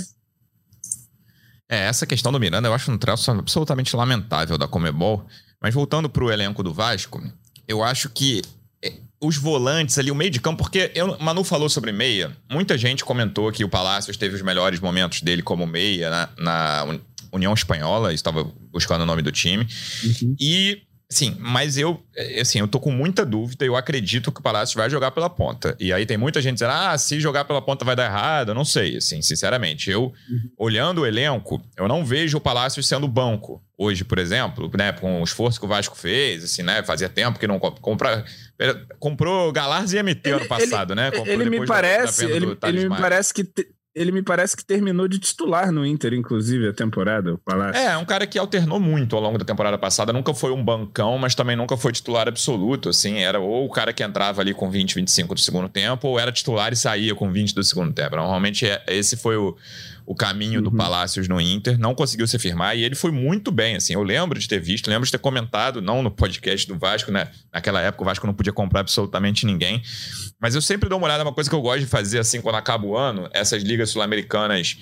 É, 1.69 1.85
essa 1.85 2.07
questão 2.07 2.31
do 2.31 2.39
Miranda 2.39 2.67
eu 2.67 2.73
acho 2.73 2.91
um 2.91 2.97
traço 2.97 3.29
absolutamente 3.29 3.95
lamentável 3.95 4.57
da 4.57 4.67
Comebol. 4.67 5.27
Mas 5.61 5.75
voltando 5.75 6.09
para 6.09 6.23
o 6.23 6.31
elenco 6.31 6.63
do 6.63 6.73
Vasco, 6.73 7.21
eu 7.67 7.83
acho 7.83 8.09
que 8.09 8.41
é, 8.83 8.93
os 9.21 9.37
volantes 9.37 9.99
ali, 9.99 10.09
o 10.09 10.15
meio 10.15 10.31
de 10.31 10.41
campo, 10.41 10.63
porque 10.63 10.91
eu, 10.95 11.19
Manu 11.19 11.43
falou 11.43 11.69
sobre 11.69 11.91
meia, 11.91 12.35
muita 12.49 12.79
gente 12.79 13.05
comentou 13.05 13.51
que 13.51 13.63
o 13.63 13.69
Palácios 13.69 14.17
teve 14.17 14.33
os 14.33 14.41
melhores 14.41 14.79
momentos 14.79 15.21
dele 15.21 15.43
como 15.43 15.67
meia 15.67 16.09
na, 16.09 16.29
na 16.39 16.99
União 17.35 17.53
Espanhola, 17.53 18.13
estava 18.13 18.43
buscando 18.71 19.01
o 19.01 19.05
nome 19.05 19.21
do 19.21 19.31
time. 19.31 19.67
Uhum. 20.03 20.35
E 20.39 20.81
Sim, 21.07 21.37
mas 21.39 21.77
eu, 21.77 22.03
é, 22.15 22.41
assim, 22.41 22.59
eu 22.59 22.67
tô 22.67 22.79
com 22.79 22.91
muita 22.91 23.23
dúvida. 23.23 23.63
Eu 23.63 23.75
acredito 23.75 24.31
que 24.31 24.39
o 24.39 24.43
Palácio 24.43 24.75
vai 24.75 24.89
jogar 24.89 25.11
pela 25.11 25.29
ponta. 25.29 25.75
E 25.79 25.93
aí 25.93 26.05
tem 26.05 26.17
muita 26.17 26.41
gente 26.41 26.55
dizendo: 26.55 26.71
ah, 26.71 26.97
se 26.97 27.19
jogar 27.19 27.45
pela 27.45 27.61
ponta 27.61 27.85
vai 27.85 27.95
dar 27.95 28.05
errado. 28.05 28.49
Eu 28.49 28.55
não 28.55 28.65
sei, 28.65 28.97
assim, 28.97 29.21
sinceramente. 29.21 29.89
Eu, 29.89 30.05
uhum. 30.05 30.49
olhando 30.57 31.01
o 31.01 31.05
elenco, 31.05 31.61
eu 31.77 31.87
não 31.87 32.03
vejo 32.03 32.37
o 32.37 32.41
Palácio 32.41 32.81
sendo 32.81 33.07
banco. 33.07 33.63
Hoje, 33.77 34.03
por 34.03 34.17
exemplo, 34.17 34.71
né, 34.75 34.93
com 34.93 35.21
o 35.21 35.23
esforço 35.23 35.59
que 35.59 35.65
o 35.65 35.69
Vasco 35.69 35.95
fez, 35.95 36.43
assim, 36.43 36.63
né? 36.63 36.81
Fazia 36.81 37.09
tempo 37.09 37.37
que 37.37 37.45
não 37.45 37.59
compra, 37.59 38.25
comprou 38.97 39.51
Galars 39.51 39.93
e 39.93 40.01
MT 40.01 40.29
ele, 40.29 40.37
ano 40.37 40.47
passado, 40.47 40.93
ele, 40.93 41.01
né? 41.01 41.11
Comprou 41.11 41.27
ele 41.27 41.49
me 41.49 41.65
parece, 41.67 42.23
da, 42.23 42.27
da 42.29 42.35
ele, 42.35 42.57
ele 42.63 42.89
me 42.89 42.97
parece 42.97 43.33
que 43.33 43.43
te, 43.43 43.67
ele 43.95 44.11
me 44.11 44.21
parece 44.21 44.57
que 44.57 44.65
terminou 44.65 45.07
de 45.07 45.17
titular 45.17 45.71
no 45.71 45.85
Inter, 45.85 46.13
inclusive, 46.13 46.67
a 46.67 46.73
temporada, 46.73 47.33
o 47.33 47.37
Palácio. 47.37 47.81
É, 47.81 47.97
um 47.97 48.03
cara 48.03 48.27
que 48.27 48.37
alternou 48.37 48.77
muito 48.77 49.15
ao 49.15 49.21
longo 49.21 49.37
da 49.37 49.45
temporada 49.45 49.77
passada. 49.77 50.11
Nunca 50.11 50.33
foi 50.33 50.51
um 50.51 50.61
bancão, 50.61 51.17
mas 51.17 51.33
também 51.33 51.55
nunca 51.55 51.77
foi 51.77 51.93
titular 51.93 52.27
absoluto, 52.27 52.89
assim. 52.89 53.19
Era 53.19 53.39
ou 53.39 53.65
o 53.65 53.69
cara 53.69 53.93
que 53.93 54.03
entrava 54.03 54.41
ali 54.41 54.53
com 54.53 54.69
20, 54.69 54.95
25 54.95 55.35
do 55.35 55.39
segundo 55.39 55.69
tempo, 55.69 56.09
ou 56.09 56.19
era 56.19 56.29
titular 56.29 56.73
e 56.73 56.75
saía 56.75 57.15
com 57.15 57.31
20 57.31 57.55
do 57.55 57.63
segundo 57.63 57.93
tempo. 57.93 58.17
Normalmente, 58.17 58.67
é, 58.67 58.83
esse 58.87 59.15
foi 59.15 59.37
o, 59.37 59.55
o 60.05 60.13
caminho 60.13 60.59
uhum. 60.59 60.63
do 60.63 60.71
Palácios 60.71 61.27
no 61.27 61.41
Inter, 61.41 61.79
não 61.79 61.95
conseguiu 61.95 62.27
se 62.27 62.37
firmar 62.37 62.77
e 62.77 62.83
ele 62.83 62.95
foi 62.95 63.11
muito 63.11 63.51
bem, 63.51 63.75
assim. 63.75 63.93
Eu 63.93 64.03
lembro 64.03 64.37
de 64.37 64.47
ter 64.47 64.59
visto, 64.59 64.87
lembro 64.87 65.05
de 65.05 65.11
ter 65.11 65.17
comentado, 65.17 65.81
não 65.81 66.03
no 66.03 66.11
podcast 66.11 66.67
do 66.67 66.77
Vasco, 66.77 67.11
né? 67.11 67.29
Naquela 67.51 67.81
época 67.81 68.03
o 68.03 68.05
Vasco 68.05 68.27
não 68.27 68.33
podia 68.33 68.53
comprar 68.53 68.81
absolutamente 68.81 69.45
ninguém. 69.45 69.81
Mas 70.39 70.53
eu 70.53 70.61
sempre 70.61 70.87
dou 70.87 70.99
uma 70.99 71.07
olhada, 71.07 71.23
uma 71.23 71.33
coisa 71.33 71.49
que 71.49 71.55
eu 71.55 71.61
gosto 71.61 71.79
de 71.79 71.87
fazer, 71.87 72.19
assim, 72.19 72.39
quando 72.39 72.55
acaba 72.55 72.85
o 72.85 72.95
ano, 72.95 73.27
essas 73.33 73.63
ligas 73.63 73.89
sul-americanas. 73.89 74.77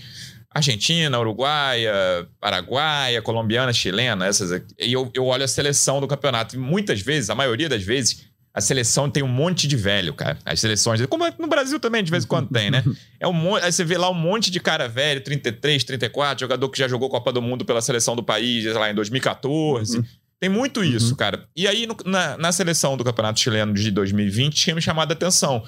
Argentina, 0.53 1.19
Uruguaia, 1.19 1.93
Paraguaia, 2.39 3.21
colombiana, 3.21 3.73
chilena, 3.73 4.27
essas 4.27 4.51
aqui. 4.51 4.73
E 4.77 4.93
eu, 4.93 5.09
eu 5.15 5.25
olho 5.25 5.43
a 5.43 5.47
seleção 5.47 5.99
do 5.99 6.07
campeonato. 6.07 6.55
E 6.55 6.59
muitas 6.59 7.01
vezes, 7.01 7.31
a 7.31 7.35
maioria 7.35 7.67
das 7.67 7.81
vezes, 7.81 8.29
a 8.53 8.61
seleção 8.61 9.09
tem 9.09 9.23
um 9.23 9.27
monte 9.27 9.67
de 9.67 9.75
velho, 9.75 10.13
cara. 10.13 10.37
As 10.45 10.59
seleções, 10.59 11.03
como 11.07 11.25
no 11.39 11.47
Brasil 11.47 11.79
também, 11.79 12.03
de 12.03 12.11
vez 12.11 12.23
em 12.23 12.27
quando 12.27 12.49
tem, 12.49 12.69
né? 12.69 12.83
É 13.19 13.27
um, 13.27 13.55
aí 13.55 13.71
você 13.71 13.85
vê 13.85 13.97
lá 13.97 14.09
um 14.09 14.13
monte 14.13 14.51
de 14.51 14.59
cara 14.59 14.89
velho, 14.89 15.21
33, 15.21 15.85
34, 15.85 16.41
jogador 16.41 16.67
que 16.67 16.77
já 16.77 16.89
jogou 16.89 17.09
Copa 17.09 17.31
do 17.31 17.41
Mundo 17.41 17.63
pela 17.63 17.81
seleção 17.81 18.17
do 18.17 18.21
país, 18.21 18.63
sei 18.63 18.73
lá, 18.73 18.91
em 18.91 18.93
2014. 18.93 19.97
Uhum. 19.97 20.03
Tem 20.41 20.49
muito 20.49 20.81
uhum. 20.81 20.85
isso, 20.85 21.11
uhum. 21.11 21.15
cara. 21.15 21.47
E 21.55 21.65
aí, 21.65 21.87
no, 21.87 21.95
na, 22.05 22.37
na, 22.37 22.51
seleção 22.51 22.97
do 22.97 23.03
Campeonato 23.05 23.39
Chileno 23.39 23.73
de 23.73 23.89
2020, 23.91 24.53
tinha 24.53 24.75
me 24.75 24.81
chamado 24.81 25.09
a 25.11 25.13
atenção. 25.13 25.63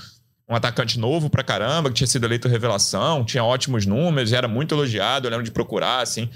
Um 0.50 0.54
atacante 0.54 1.00
novo 1.00 1.30
pra 1.30 1.44
caramba, 1.44 1.89
que 1.89 1.96
tinha 1.96 2.08
sido 2.08 2.25
eleito 2.25 2.50
revelação, 2.50 3.24
tinha 3.24 3.42
ótimos 3.44 3.86
números, 3.86 4.34
era 4.34 4.50
muito 4.50 4.75
elogiado, 4.75 5.27
eu 5.27 5.32
lembro 5.32 5.46
de 5.46 5.51
procurar, 5.51 6.01
assim. 6.01 6.30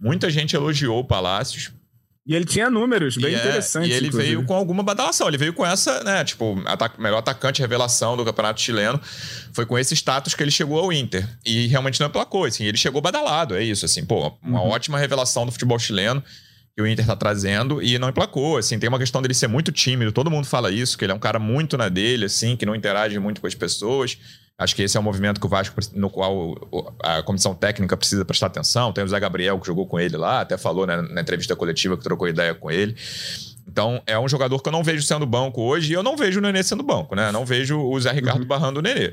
Muita 0.00 0.28
gente 0.28 0.56
elogiou 0.56 0.98
o 0.98 1.04
Palácios. 1.04 1.72
E 2.26 2.34
ele 2.34 2.46
tinha 2.46 2.70
números 2.70 3.16
bem 3.16 3.34
e 3.34 3.36
interessantes. 3.36 3.90
É, 3.90 3.92
e 3.92 3.96
ele 3.96 4.06
inclusive. 4.06 4.34
veio 4.34 4.46
com 4.46 4.54
alguma 4.54 4.82
badalação. 4.82 5.28
Ele 5.28 5.36
veio 5.36 5.52
com 5.52 5.64
essa, 5.64 6.02
né? 6.02 6.24
Tipo, 6.24 6.60
ataque, 6.64 7.00
melhor 7.00 7.18
atacante 7.18 7.60
revelação 7.60 8.16
do 8.16 8.24
campeonato 8.24 8.60
chileno. 8.60 8.98
Foi 9.52 9.66
com 9.66 9.78
esse 9.78 9.94
status 9.94 10.34
que 10.34 10.42
ele 10.42 10.50
chegou 10.50 10.78
ao 10.78 10.90
Inter. 10.90 11.28
E 11.44 11.66
realmente 11.66 12.00
não 12.00 12.06
emplacou. 12.06 12.46
Assim, 12.46 12.64
ele 12.64 12.78
chegou 12.78 13.02
badalado, 13.02 13.54
é 13.54 13.62
isso. 13.62 13.84
Assim, 13.84 14.06
pô, 14.06 14.32
uma 14.42 14.62
uhum. 14.62 14.68
ótima 14.68 14.98
revelação 14.98 15.44
do 15.44 15.52
futebol 15.52 15.78
chileno 15.78 16.22
que 16.74 16.82
o 16.82 16.86
Inter 16.86 17.06
tá 17.06 17.14
trazendo 17.14 17.80
e 17.80 17.98
não 17.98 18.08
emplacou, 18.08 18.56
assim, 18.56 18.78
tem 18.80 18.88
uma 18.88 18.98
questão 18.98 19.22
dele 19.22 19.32
ser 19.32 19.46
muito 19.46 19.70
tímido, 19.70 20.10
todo 20.10 20.28
mundo 20.28 20.44
fala 20.44 20.72
isso, 20.72 20.98
que 20.98 21.04
ele 21.04 21.12
é 21.12 21.14
um 21.14 21.20
cara 21.20 21.38
muito 21.38 21.78
na 21.78 21.88
dele, 21.88 22.24
assim, 22.24 22.56
que 22.56 22.66
não 22.66 22.74
interage 22.74 23.16
muito 23.20 23.40
com 23.40 23.46
as 23.46 23.54
pessoas. 23.54 24.18
Acho 24.56 24.76
que 24.76 24.82
esse 24.82 24.96
é 24.96 25.00
um 25.00 25.02
movimento 25.02 25.40
que 25.40 25.46
o 25.46 25.48
Vasco, 25.48 25.80
no 25.94 26.08
qual 26.08 26.54
a 27.02 27.22
comissão 27.22 27.54
técnica 27.54 27.96
precisa 27.96 28.24
prestar 28.24 28.46
atenção. 28.46 28.92
Tem 28.92 29.02
o 29.02 29.08
Zé 29.08 29.18
Gabriel 29.18 29.58
que 29.58 29.66
jogou 29.66 29.86
com 29.86 29.98
ele 29.98 30.16
lá, 30.16 30.42
até 30.42 30.56
falou 30.56 30.86
né, 30.86 31.02
na 31.02 31.20
entrevista 31.20 31.56
coletiva 31.56 31.96
que 31.96 32.04
trocou 32.04 32.28
ideia 32.28 32.54
com 32.54 32.70
ele. 32.70 32.94
Então, 33.66 34.00
é 34.06 34.16
um 34.18 34.28
jogador 34.28 34.62
que 34.62 34.68
eu 34.68 34.72
não 34.72 34.84
vejo 34.84 35.02
sendo 35.02 35.26
banco 35.26 35.60
hoje 35.60 35.92
e 35.92 35.94
eu 35.94 36.02
não 36.02 36.16
vejo 36.16 36.38
o 36.38 36.42
Nenê 36.42 36.62
sendo 36.62 36.82
banco, 36.82 37.16
né? 37.16 37.32
não 37.32 37.44
vejo 37.44 37.80
o 37.80 37.98
Zé 38.00 38.12
Ricardo 38.12 38.42
uhum. 38.42 38.46
barrando 38.46 38.78
o 38.78 38.82
Nenê. 38.82 39.12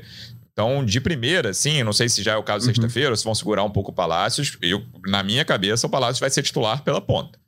Então, 0.52 0.84
de 0.84 1.00
primeira, 1.00 1.54
sim, 1.54 1.82
não 1.82 1.92
sei 1.92 2.08
se 2.08 2.22
já 2.22 2.34
é 2.34 2.36
o 2.36 2.42
caso 2.42 2.66
uhum. 2.66 2.74
sexta-feira, 2.74 3.10
ou 3.10 3.16
se 3.16 3.24
vão 3.24 3.34
segurar 3.34 3.64
um 3.64 3.70
pouco 3.70 3.90
o 3.90 3.94
Palácios. 3.94 4.56
Eu, 4.60 4.84
na 5.06 5.22
minha 5.22 5.44
cabeça, 5.44 5.86
o 5.86 5.90
Palácios 5.90 6.20
vai 6.20 6.30
ser 6.30 6.42
titular 6.42 6.82
pela 6.82 7.00
ponta. 7.00 7.38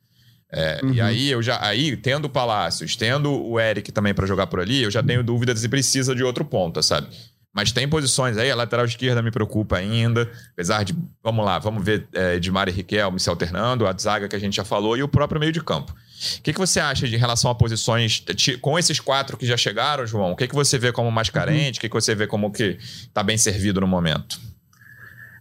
É, 0.51 0.79
uhum. 0.83 0.93
E 0.93 1.01
aí 1.01 1.29
eu 1.29 1.41
já, 1.41 1.63
aí 1.63 1.95
tendo 1.95 2.25
o 2.25 2.29
Palácios, 2.29 2.95
tendo 2.95 3.31
o 3.31 3.59
Eric 3.59 3.91
também 3.91 4.13
para 4.13 4.25
jogar 4.25 4.47
por 4.47 4.59
ali, 4.59 4.83
eu 4.83 4.91
já 4.91 5.03
tenho 5.03 5.23
dúvidas 5.23 5.59
se 5.59 5.69
precisa 5.69 6.15
de 6.15 6.23
outro 6.23 6.43
ponta, 6.43 6.81
sabe? 6.81 7.07
Mas 7.55 7.71
tem 7.71 7.87
posições 7.87 8.37
aí, 8.37 8.51
a 8.51 8.55
lateral 8.55 8.85
esquerda 8.85 9.21
me 9.21 9.31
preocupa 9.31 9.77
ainda, 9.77 10.29
apesar 10.51 10.83
de, 10.83 10.93
vamos 11.23 11.45
lá, 11.45 11.57
vamos 11.57 11.85
ver 11.85 12.05
é, 12.13 12.35
Edmar 12.35 12.67
e 12.67 12.71
Riquelme 12.71 13.17
se 13.17 13.29
alternando, 13.29 13.87
a 13.87 13.95
zaga 13.97 14.27
que 14.27 14.35
a 14.35 14.39
gente 14.39 14.57
já 14.57 14.65
falou 14.65 14.97
e 14.97 15.01
o 15.01 15.07
próprio 15.07 15.39
meio 15.39 15.53
de 15.53 15.63
campo. 15.63 15.93
O 15.93 16.41
que, 16.41 16.51
que 16.51 16.59
você 16.59 16.81
acha 16.81 17.07
de 17.07 17.15
relação 17.15 17.49
a 17.49 17.55
posições 17.55 18.21
com 18.59 18.77
esses 18.77 18.99
quatro 18.99 19.37
que 19.37 19.45
já 19.45 19.55
chegaram, 19.55 20.05
João? 20.05 20.33
O 20.33 20.35
que, 20.35 20.49
que 20.49 20.55
você 20.55 20.77
vê 20.77 20.91
como 20.91 21.09
mais 21.09 21.29
carente? 21.29 21.77
Uhum. 21.77 21.77
O 21.77 21.81
que, 21.81 21.87
que 21.87 21.95
você 21.95 22.13
vê 22.13 22.27
como 22.27 22.51
que 22.51 22.77
está 22.81 23.23
bem 23.23 23.37
servido 23.37 23.79
no 23.79 23.87
momento? 23.87 24.37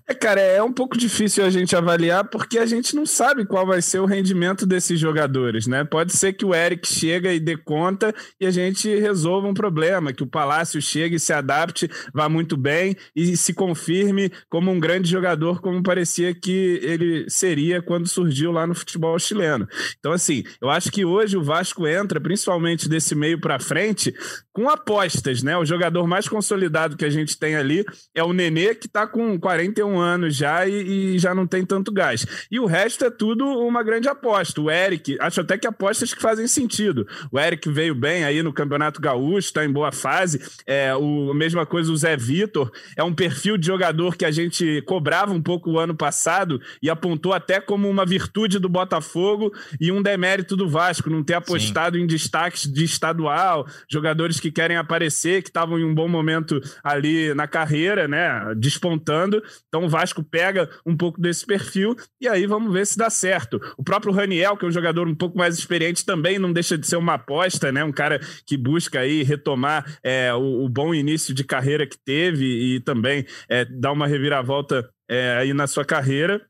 É, 0.07 0.13
cara, 0.13 0.39
é 0.39 0.63
um 0.63 0.73
pouco 0.73 0.99
difícil 0.99 1.43
a 1.43 1.49
gente 1.49 1.75
avaliar 1.75 2.29
porque 2.29 2.59
a 2.59 2.67
gente 2.67 2.95
não 2.95 3.07
sabe 3.07 3.47
qual 3.47 3.67
vai 3.67 3.81
ser 3.81 4.01
o 4.01 4.05
rendimento 4.05 4.67
desses 4.67 5.01
jogadores, 5.01 5.67
né? 5.67 5.83
Pode 5.83 6.13
ser 6.13 6.35
que 6.35 6.45
o 6.45 6.55
Eric 6.55 6.87
chega 6.87 7.33
e 7.33 7.41
dê 7.41 7.57
conta 7.57 8.15
e 8.39 8.45
a 8.45 8.51
gente 8.51 8.87
resolva 8.97 9.49
um 9.49 9.55
problema, 9.55 10.13
que 10.13 10.23
o 10.23 10.27
Palácio 10.27 10.81
chegue 10.83 11.19
se 11.19 11.33
adapte, 11.33 11.91
vá 12.13 12.29
muito 12.29 12.55
bem 12.55 12.95
e 13.17 13.35
se 13.35 13.55
confirme 13.55 14.31
como 14.51 14.71
um 14.71 14.79
grande 14.79 15.09
jogador, 15.09 15.63
como 15.63 15.83
parecia 15.83 16.35
que 16.35 16.79
ele 16.83 17.25
seria 17.31 17.81
quando 17.81 18.07
surgiu 18.07 18.53
lá 18.53 18.67
no 18.67 18.75
futebol 18.75 19.19
chileno. 19.19 19.67
Então, 19.99 20.13
assim, 20.13 20.45
eu 20.61 20.69
acho 20.69 20.93
que 20.93 21.07
hoje 21.07 21.39
o 21.39 21.43
Vasco 21.43 21.87
entra, 21.87 22.21
principalmente 22.21 22.91
desse 22.91 23.15
meio 23.15 23.41
para 23.41 23.59
frente, 23.59 24.15
com 24.53 24.69
apostas, 24.69 25.43
né? 25.43 25.57
O 25.57 25.65
jogador 25.65 26.07
mais 26.07 26.29
consolidado 26.29 26.95
que 26.95 27.07
a 27.07 27.11
gente 27.11 27.39
tem 27.39 27.57
ali 27.57 27.87
é 28.15 28.23
o 28.23 28.35
Nenê, 28.35 28.75
que 28.75 28.87
está 28.87 29.07
com 29.07 29.41
41 29.41 29.94
anos 29.99 30.37
já 30.37 30.67
e, 30.67 31.15
e, 31.15 31.19
já 31.19 31.35
não 31.35 31.47
tem 31.47 31.65
tanto 31.65 31.93
gás. 31.93 32.27
E 32.51 32.59
o 32.59 32.67
resto 32.67 33.05
é 33.05 33.11
tudo 33.11 33.45
uma 33.45 33.83
grande 33.83 34.09
aposta. 34.09 34.61
O 34.61 34.71
Eric, 34.71 35.17
acho 35.21 35.41
até 35.41 35.59
que 35.59 35.67
apostas 35.67 36.13
que 36.13 36.21
fazem 36.21 36.47
sentido. 36.47 37.07
O 37.31 37.39
Eric 37.39 37.69
veio 37.71 37.95
bem 37.95 38.25
aí 38.25 38.43
no 38.43 38.53
Campeonato 38.53 39.01
Gaúcho, 39.01 39.49
está 39.49 39.65
em 39.65 39.73
boa 39.73 39.93
fase. 39.93 40.41
É, 40.67 40.95
o, 40.95 41.31
a 41.31 41.35
mesma 41.35 41.67
coisa 41.67 41.93
o 41.93 41.97
Zé 41.97 42.17
Vitor. 42.17 42.71
É 42.97 43.03
um 43.03 43.15
perfil 43.15 43.57
de 43.57 43.67
jogador 43.67 44.17
que 44.17 44.25
a 44.25 44.31
gente 44.31 44.83
cobrava 44.83 45.33
um 45.33 45.43
pouco 45.43 45.71
o 45.71 45.79
ano 45.79 45.95
passado 45.95 46.61
e 46.83 46.91
apontou 46.91 47.33
até 47.33 47.61
como 47.61 47.89
uma 47.89 48.05
virtude 48.05 48.59
do 48.59 48.69
Botafogo 48.69 49.53
e 49.81 49.91
um 49.91 50.03
demérito 50.03 50.57
do 50.57 50.69
Vasco, 50.69 51.11
não 51.11 51.23
ter 51.23 51.35
apostado 51.35 51.97
Sim. 51.97 52.03
em 52.03 52.07
destaques 52.07 52.71
de 52.71 52.85
estadual, 52.85 53.67
jogadores 53.91 54.41
que 54.41 54.51
querem 54.51 54.77
aparecer, 54.77 55.43
que 55.43 55.49
estavam 55.49 55.79
em 55.79 55.85
um 55.85 55.95
bom 55.95 56.09
momento 56.09 56.61
ali 56.83 57.35
na 57.35 57.47
carreira, 57.47 58.09
né? 58.09 58.55
Despontando. 58.57 59.43
Então 59.69 59.84
o 59.85 59.89
Vasco 59.89 60.23
pega 60.23 60.69
um 60.85 60.97
pouco 60.97 61.21
desse 61.21 61.47
perfil 61.47 61.97
e 62.21 62.29
aí 62.29 62.47
vamos 62.47 62.73
ver 62.73 62.87
se 62.87 62.97
dá 62.97 63.11
certo. 63.11 63.61
O 63.77 63.85
próprio 63.85 64.13
Raniel, 64.13 64.57
que 64.57 64.65
é 64.65 64.69
um 64.69 64.73
jogador 64.73 65.07
um 65.09 65.15
pouco 65.15 65.37
mais 65.37 65.57
experiente, 65.59 66.05
também 66.05 66.39
não 66.39 66.53
deixa 66.53 66.77
de 66.77 66.87
ser 66.87 66.97
uma 66.97 67.15
aposta, 67.15 67.71
né? 67.71 67.85
Um 67.85 67.93
cara 67.93 68.21
que 68.47 68.57
busca 68.57 69.01
aí 69.01 69.23
retomar 69.23 69.99
é, 70.03 70.33
o, 70.35 70.65
o, 70.65 70.69
bom 70.69 70.95
início 70.95 71.35
de 71.35 71.45
carreira 71.45 71.87
que 71.87 71.99
teve 71.99 72.45
e 72.45 72.81
também 72.81 73.27
é, 73.49 73.65
dar 73.65 73.93
uma 73.93 74.07
reviravolta 74.07 74.89
é, 75.09 75.37
aí 75.39 75.53
na 75.53 75.67
sua 75.67 75.85
carreira. 75.85 76.41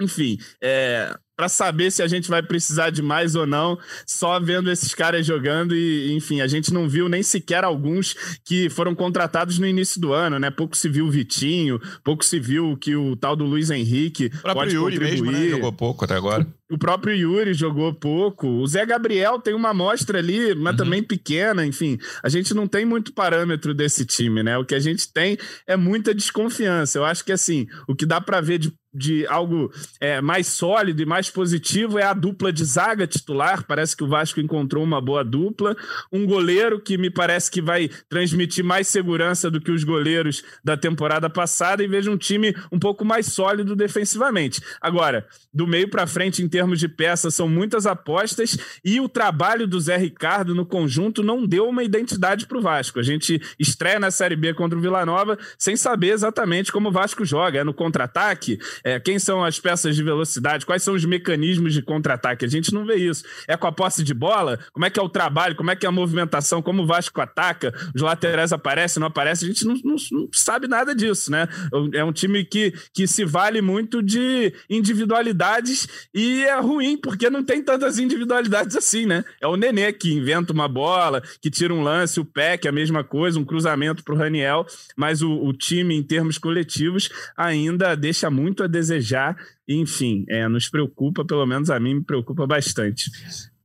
Enfim, 0.00 0.38
é, 0.62 1.14
para 1.36 1.48
saber 1.48 1.90
se 1.90 2.02
a 2.02 2.08
gente 2.08 2.28
vai 2.28 2.42
precisar 2.42 2.90
de 2.90 3.02
mais 3.02 3.34
ou 3.34 3.46
não, 3.46 3.78
só 4.06 4.38
vendo 4.38 4.70
esses 4.70 4.94
caras 4.94 5.26
jogando 5.26 5.74
e, 5.74 6.12
enfim, 6.12 6.40
a 6.40 6.46
gente 6.46 6.72
não 6.72 6.88
viu 6.88 7.08
nem 7.08 7.22
sequer 7.22 7.64
alguns 7.64 8.14
que 8.44 8.70
foram 8.70 8.94
contratados 8.94 9.58
no 9.58 9.66
início 9.66 10.00
do 10.00 10.12
ano, 10.12 10.38
né? 10.38 10.50
Pouco 10.50 10.76
se 10.76 10.88
viu 10.88 11.06
o 11.06 11.10
Vitinho, 11.10 11.80
pouco 12.02 12.24
se 12.24 12.38
viu 12.38 12.76
que 12.76 12.94
o 12.94 13.16
tal 13.16 13.34
do 13.34 13.44
Luiz 13.44 13.70
Henrique 13.70 14.30
o 14.44 14.52
pode 14.52 14.74
Yuri 14.74 14.96
contribuir. 14.96 15.22
Mesmo, 15.22 15.32
né? 15.32 15.48
Jogou 15.48 15.72
pouco 15.72 16.04
até 16.04 16.14
agora. 16.14 16.46
O 16.70 16.78
próprio 16.78 17.14
Yuri 17.14 17.52
jogou 17.52 17.92
pouco. 17.92 18.46
O 18.46 18.66
Zé 18.66 18.86
Gabriel 18.86 19.38
tem 19.38 19.54
uma 19.54 19.70
amostra 19.70 20.18
ali, 20.18 20.54
mas 20.54 20.72
uhum. 20.72 20.78
também 20.78 21.02
pequena. 21.02 21.66
Enfim, 21.66 21.98
a 22.22 22.28
gente 22.28 22.54
não 22.54 22.66
tem 22.66 22.84
muito 22.84 23.12
parâmetro 23.12 23.74
desse 23.74 24.06
time, 24.06 24.42
né? 24.42 24.56
O 24.56 24.64
que 24.64 24.74
a 24.74 24.80
gente 24.80 25.12
tem 25.12 25.36
é 25.66 25.76
muita 25.76 26.14
desconfiança. 26.14 26.98
Eu 26.98 27.04
acho 27.04 27.24
que, 27.24 27.32
assim, 27.32 27.66
o 27.86 27.94
que 27.94 28.06
dá 28.06 28.20
para 28.20 28.40
ver 28.40 28.58
de 28.58 28.72
de 28.94 29.26
algo 29.26 29.72
é, 30.00 30.20
mais 30.20 30.46
sólido 30.46 31.02
e 31.02 31.06
mais 31.06 31.28
positivo 31.28 31.98
é 31.98 32.04
a 32.04 32.14
dupla 32.14 32.52
de 32.52 32.64
zaga 32.64 33.06
titular. 33.06 33.64
Parece 33.66 33.96
que 33.96 34.04
o 34.04 34.08
Vasco 34.08 34.40
encontrou 34.40 34.84
uma 34.84 35.00
boa 35.00 35.24
dupla. 35.24 35.76
Um 36.12 36.24
goleiro 36.24 36.80
que 36.80 36.96
me 36.96 37.10
parece 37.10 37.50
que 37.50 37.60
vai 37.60 37.90
transmitir 38.08 38.64
mais 38.64 38.86
segurança 38.86 39.50
do 39.50 39.60
que 39.60 39.72
os 39.72 39.82
goleiros 39.82 40.44
da 40.62 40.76
temporada 40.76 41.28
passada 41.28 41.82
e 41.82 41.88
vejo 41.88 42.12
um 42.12 42.16
time 42.16 42.54
um 42.70 42.78
pouco 42.78 43.04
mais 43.04 43.26
sólido 43.26 43.74
defensivamente. 43.74 44.62
Agora, 44.80 45.26
do 45.52 45.66
meio 45.66 45.88
para 45.88 46.06
frente, 46.06 46.42
em 46.42 46.48
termos 46.54 46.78
de 46.78 46.86
peças, 46.86 47.34
são 47.34 47.48
muitas 47.48 47.84
apostas 47.84 48.56
e 48.84 49.00
o 49.00 49.08
trabalho 49.08 49.66
do 49.66 49.80
Zé 49.80 49.96
Ricardo 49.96 50.54
no 50.54 50.64
conjunto 50.64 51.20
não 51.20 51.44
deu 51.44 51.68
uma 51.68 51.82
identidade 51.82 52.46
para 52.46 52.56
o 52.56 52.60
Vasco. 52.62 53.00
A 53.00 53.02
gente 53.02 53.42
estreia 53.58 53.98
na 53.98 54.12
Série 54.12 54.36
B 54.36 54.54
contra 54.54 54.78
o 54.78 54.80
Vila 54.80 55.04
Nova 55.04 55.36
sem 55.58 55.76
saber 55.76 56.10
exatamente 56.10 56.70
como 56.70 56.90
o 56.90 56.92
Vasco 56.92 57.24
joga. 57.24 57.58
É 57.58 57.64
no 57.64 57.74
contra-ataque? 57.74 58.56
É, 58.84 59.00
quem 59.00 59.18
são 59.18 59.42
as 59.42 59.58
peças 59.58 59.96
de 59.96 60.04
velocidade? 60.04 60.64
Quais 60.64 60.84
são 60.84 60.94
os 60.94 61.04
mecanismos 61.04 61.74
de 61.74 61.82
contra-ataque? 61.82 62.44
A 62.44 62.48
gente 62.48 62.72
não 62.72 62.86
vê 62.86 62.94
isso. 62.94 63.24
É 63.48 63.56
com 63.56 63.66
a 63.66 63.72
posse 63.72 64.04
de 64.04 64.14
bola? 64.14 64.60
Como 64.72 64.86
é 64.86 64.90
que 64.90 65.00
é 65.00 65.02
o 65.02 65.08
trabalho? 65.08 65.56
Como 65.56 65.72
é 65.72 65.74
que 65.74 65.84
é 65.84 65.88
a 65.88 65.92
movimentação? 65.92 66.62
Como 66.62 66.84
o 66.84 66.86
Vasco 66.86 67.20
ataca? 67.20 67.74
Os 67.92 68.00
laterais 68.00 68.52
aparecem, 68.52 69.00
não 69.00 69.08
aparecem? 69.08 69.48
A 69.48 69.52
gente 69.52 69.66
não, 69.66 69.74
não, 69.82 69.96
não 70.12 70.28
sabe 70.32 70.68
nada 70.68 70.94
disso, 70.94 71.32
né? 71.32 71.48
É 71.92 72.04
um 72.04 72.12
time 72.12 72.44
que, 72.44 72.72
que 72.92 73.08
se 73.08 73.24
vale 73.24 73.60
muito 73.60 74.00
de 74.00 74.54
individualidades 74.70 75.88
e 76.14 76.43
é 76.44 76.58
ruim, 76.60 76.96
porque 76.96 77.28
não 77.30 77.44
tem 77.44 77.62
tantas 77.62 77.98
individualidades 77.98 78.76
assim, 78.76 79.06
né? 79.06 79.24
É 79.40 79.46
o 79.46 79.56
Nenê 79.56 79.92
que 79.92 80.12
inventa 80.12 80.52
uma 80.52 80.68
bola, 80.68 81.22
que 81.40 81.50
tira 81.50 81.72
um 81.72 81.82
lance, 81.82 82.20
o 82.20 82.24
Peck, 82.24 82.66
a 82.66 82.72
mesma 82.72 83.02
coisa, 83.02 83.38
um 83.38 83.44
cruzamento 83.44 84.04
para 84.04 84.14
o 84.14 84.18
Raniel, 84.18 84.66
mas 84.96 85.22
o, 85.22 85.30
o, 85.30 85.52
time, 85.52 85.94
em 85.94 86.02
termos 86.02 86.38
coletivos, 86.38 87.10
ainda 87.36 87.94
deixa 87.94 88.30
muito 88.30 88.62
a 88.62 88.66
desejar. 88.66 89.36
Enfim, 89.68 90.24
é, 90.28 90.46
nos 90.48 90.68
preocupa, 90.68 91.24
pelo 91.24 91.46
menos 91.46 91.70
a 91.70 91.80
mim 91.80 91.94
me 91.94 92.04
preocupa 92.04 92.46
bastante. 92.46 93.10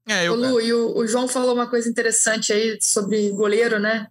É, 0.07 0.27
eu... 0.27 0.35
Lu, 0.35 0.59
e 0.59 0.73
o, 0.73 0.97
o 0.97 1.07
João 1.07 1.27
falou 1.27 1.53
uma 1.53 1.67
coisa 1.67 1.89
interessante 1.89 2.51
aí 2.51 2.77
sobre 2.81 3.29
goleiro, 3.29 3.79
né? 3.79 4.07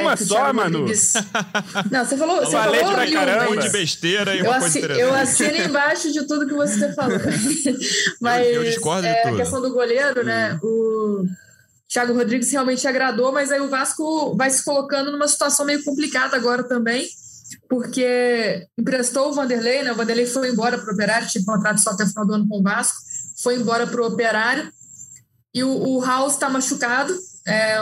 Uma 0.00 0.12
é, 0.14 0.16
só, 0.16 0.52
Manu? 0.54 0.78
Rodrigues... 0.78 1.12
Não, 1.90 2.04
você 2.04 2.16
falou. 2.16 2.40
Você 2.40 2.52
falou 2.52 2.92
pra 2.92 3.12
caramba. 3.12 3.50
Um 3.50 3.58
de 3.58 3.68
besteira 3.68 4.34
e 4.34 4.40
uma 4.40 4.54
eu 4.54 4.60
coisa 4.60 4.78
interessante. 4.78 5.06
Eu 5.06 5.14
assino 5.14 5.56
embaixo 5.56 6.12
de 6.12 6.26
tudo 6.26 6.46
que 6.46 6.54
você 6.54 6.94
falou. 6.94 7.18
mas 8.20 8.46
eu, 8.46 8.64
discordo 8.64 9.06
é, 9.06 9.14
de 9.14 9.22
tudo. 9.22 9.34
a 9.34 9.36
questão 9.36 9.60
do 9.60 9.70
goleiro, 9.70 10.24
né? 10.24 10.58
Hum. 10.62 10.66
O 10.66 11.26
Thiago 11.88 12.14
Rodrigues 12.14 12.50
realmente 12.50 12.88
agradou, 12.88 13.32
mas 13.32 13.52
aí 13.52 13.60
o 13.60 13.68
Vasco 13.68 14.34
vai 14.34 14.48
se 14.48 14.64
colocando 14.64 15.12
numa 15.12 15.28
situação 15.28 15.66
meio 15.66 15.84
complicada 15.84 16.34
agora 16.34 16.64
também, 16.64 17.06
porque 17.68 18.66
emprestou 18.78 19.28
o 19.28 19.34
Vanderlei, 19.34 19.82
né? 19.82 19.92
O 19.92 19.96
Vanderlei 19.96 20.24
foi 20.24 20.48
embora 20.48 20.78
para 20.78 20.90
o 20.90 20.94
Operário, 20.94 21.28
tinha 21.28 21.44
contrato 21.44 21.82
só 21.82 21.90
até 21.90 22.04
o 22.04 22.08
final 22.08 22.26
do 22.26 22.32
ano 22.32 22.48
com 22.48 22.60
o 22.60 22.62
Vasco, 22.62 22.96
foi 23.42 23.56
embora 23.56 23.86
para 23.86 24.00
o 24.00 24.06
Operário. 24.06 24.72
E 25.54 25.62
o, 25.62 25.68
o 25.68 26.02
House 26.02 26.32
está 26.32 26.48
machucado, 26.48 27.14
é 27.46 27.76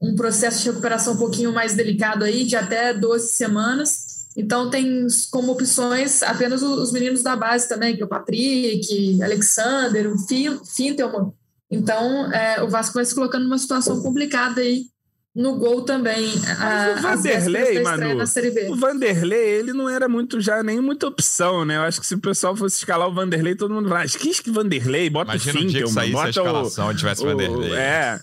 um 0.00 0.14
processo 0.14 0.62
de 0.62 0.68
recuperação 0.68 1.14
um 1.14 1.18
pouquinho 1.18 1.52
mais 1.52 1.74
delicado 1.74 2.24
aí, 2.24 2.44
de 2.44 2.56
até 2.56 2.94
12 2.94 3.28
semanas. 3.28 4.26
Então 4.36 4.70
tem 4.70 5.06
como 5.30 5.52
opções 5.52 6.22
apenas 6.22 6.62
os 6.62 6.92
meninos 6.92 7.22
da 7.22 7.36
base 7.36 7.68
também, 7.68 7.96
que 7.96 8.02
é 8.02 8.04
o 8.04 8.08
Patrick, 8.08 9.22
Alexander, 9.22 10.10
o 10.10 10.16
Fintelman. 10.18 11.32
Então 11.70 12.32
é, 12.32 12.62
o 12.62 12.68
Vasco 12.68 12.94
vai 12.94 13.04
se 13.04 13.14
colocando 13.14 13.44
numa 13.44 13.58
situação 13.58 14.00
complicada 14.00 14.60
aí 14.60 14.86
no 15.34 15.56
gol 15.56 15.82
também. 15.82 16.32
A, 16.58 16.98
o 16.98 17.02
Vanderlei, 17.02 17.82
Manu, 17.82 18.22
o 18.70 18.76
Vanderlei, 18.76 19.48
ele 19.48 19.72
não 19.72 19.88
era 19.88 20.08
muito 20.08 20.40
já 20.40 20.62
nem 20.62 20.80
muita 20.80 21.06
opção, 21.06 21.64
né? 21.64 21.76
Eu 21.76 21.82
acho 21.82 22.00
que 22.00 22.06
se 22.06 22.14
o 22.14 22.20
pessoal 22.20 22.56
fosse 22.56 22.78
escalar 22.78 23.08
o 23.08 23.14
Vanderlei, 23.14 23.54
todo 23.54 23.72
mundo 23.72 23.88
vai, 23.88 24.08
que 24.08 24.42
que 24.42 24.50
Vanderlei, 24.50 25.08
bota 25.08 25.32
Imagina 25.32 25.58
o 25.58 25.62
Finkel, 25.62 25.68
um 25.68 25.72
dia 25.72 25.82
que 25.84 25.90
saísse 25.90 26.12
bota 26.12 26.26
a 26.26 26.30
escalação 26.30 26.88
o, 26.88 26.92
e 26.92 26.94
tivesse 26.96 27.22
o, 27.22 27.26
Vanderlei. 27.26 27.72
É, 27.74 28.20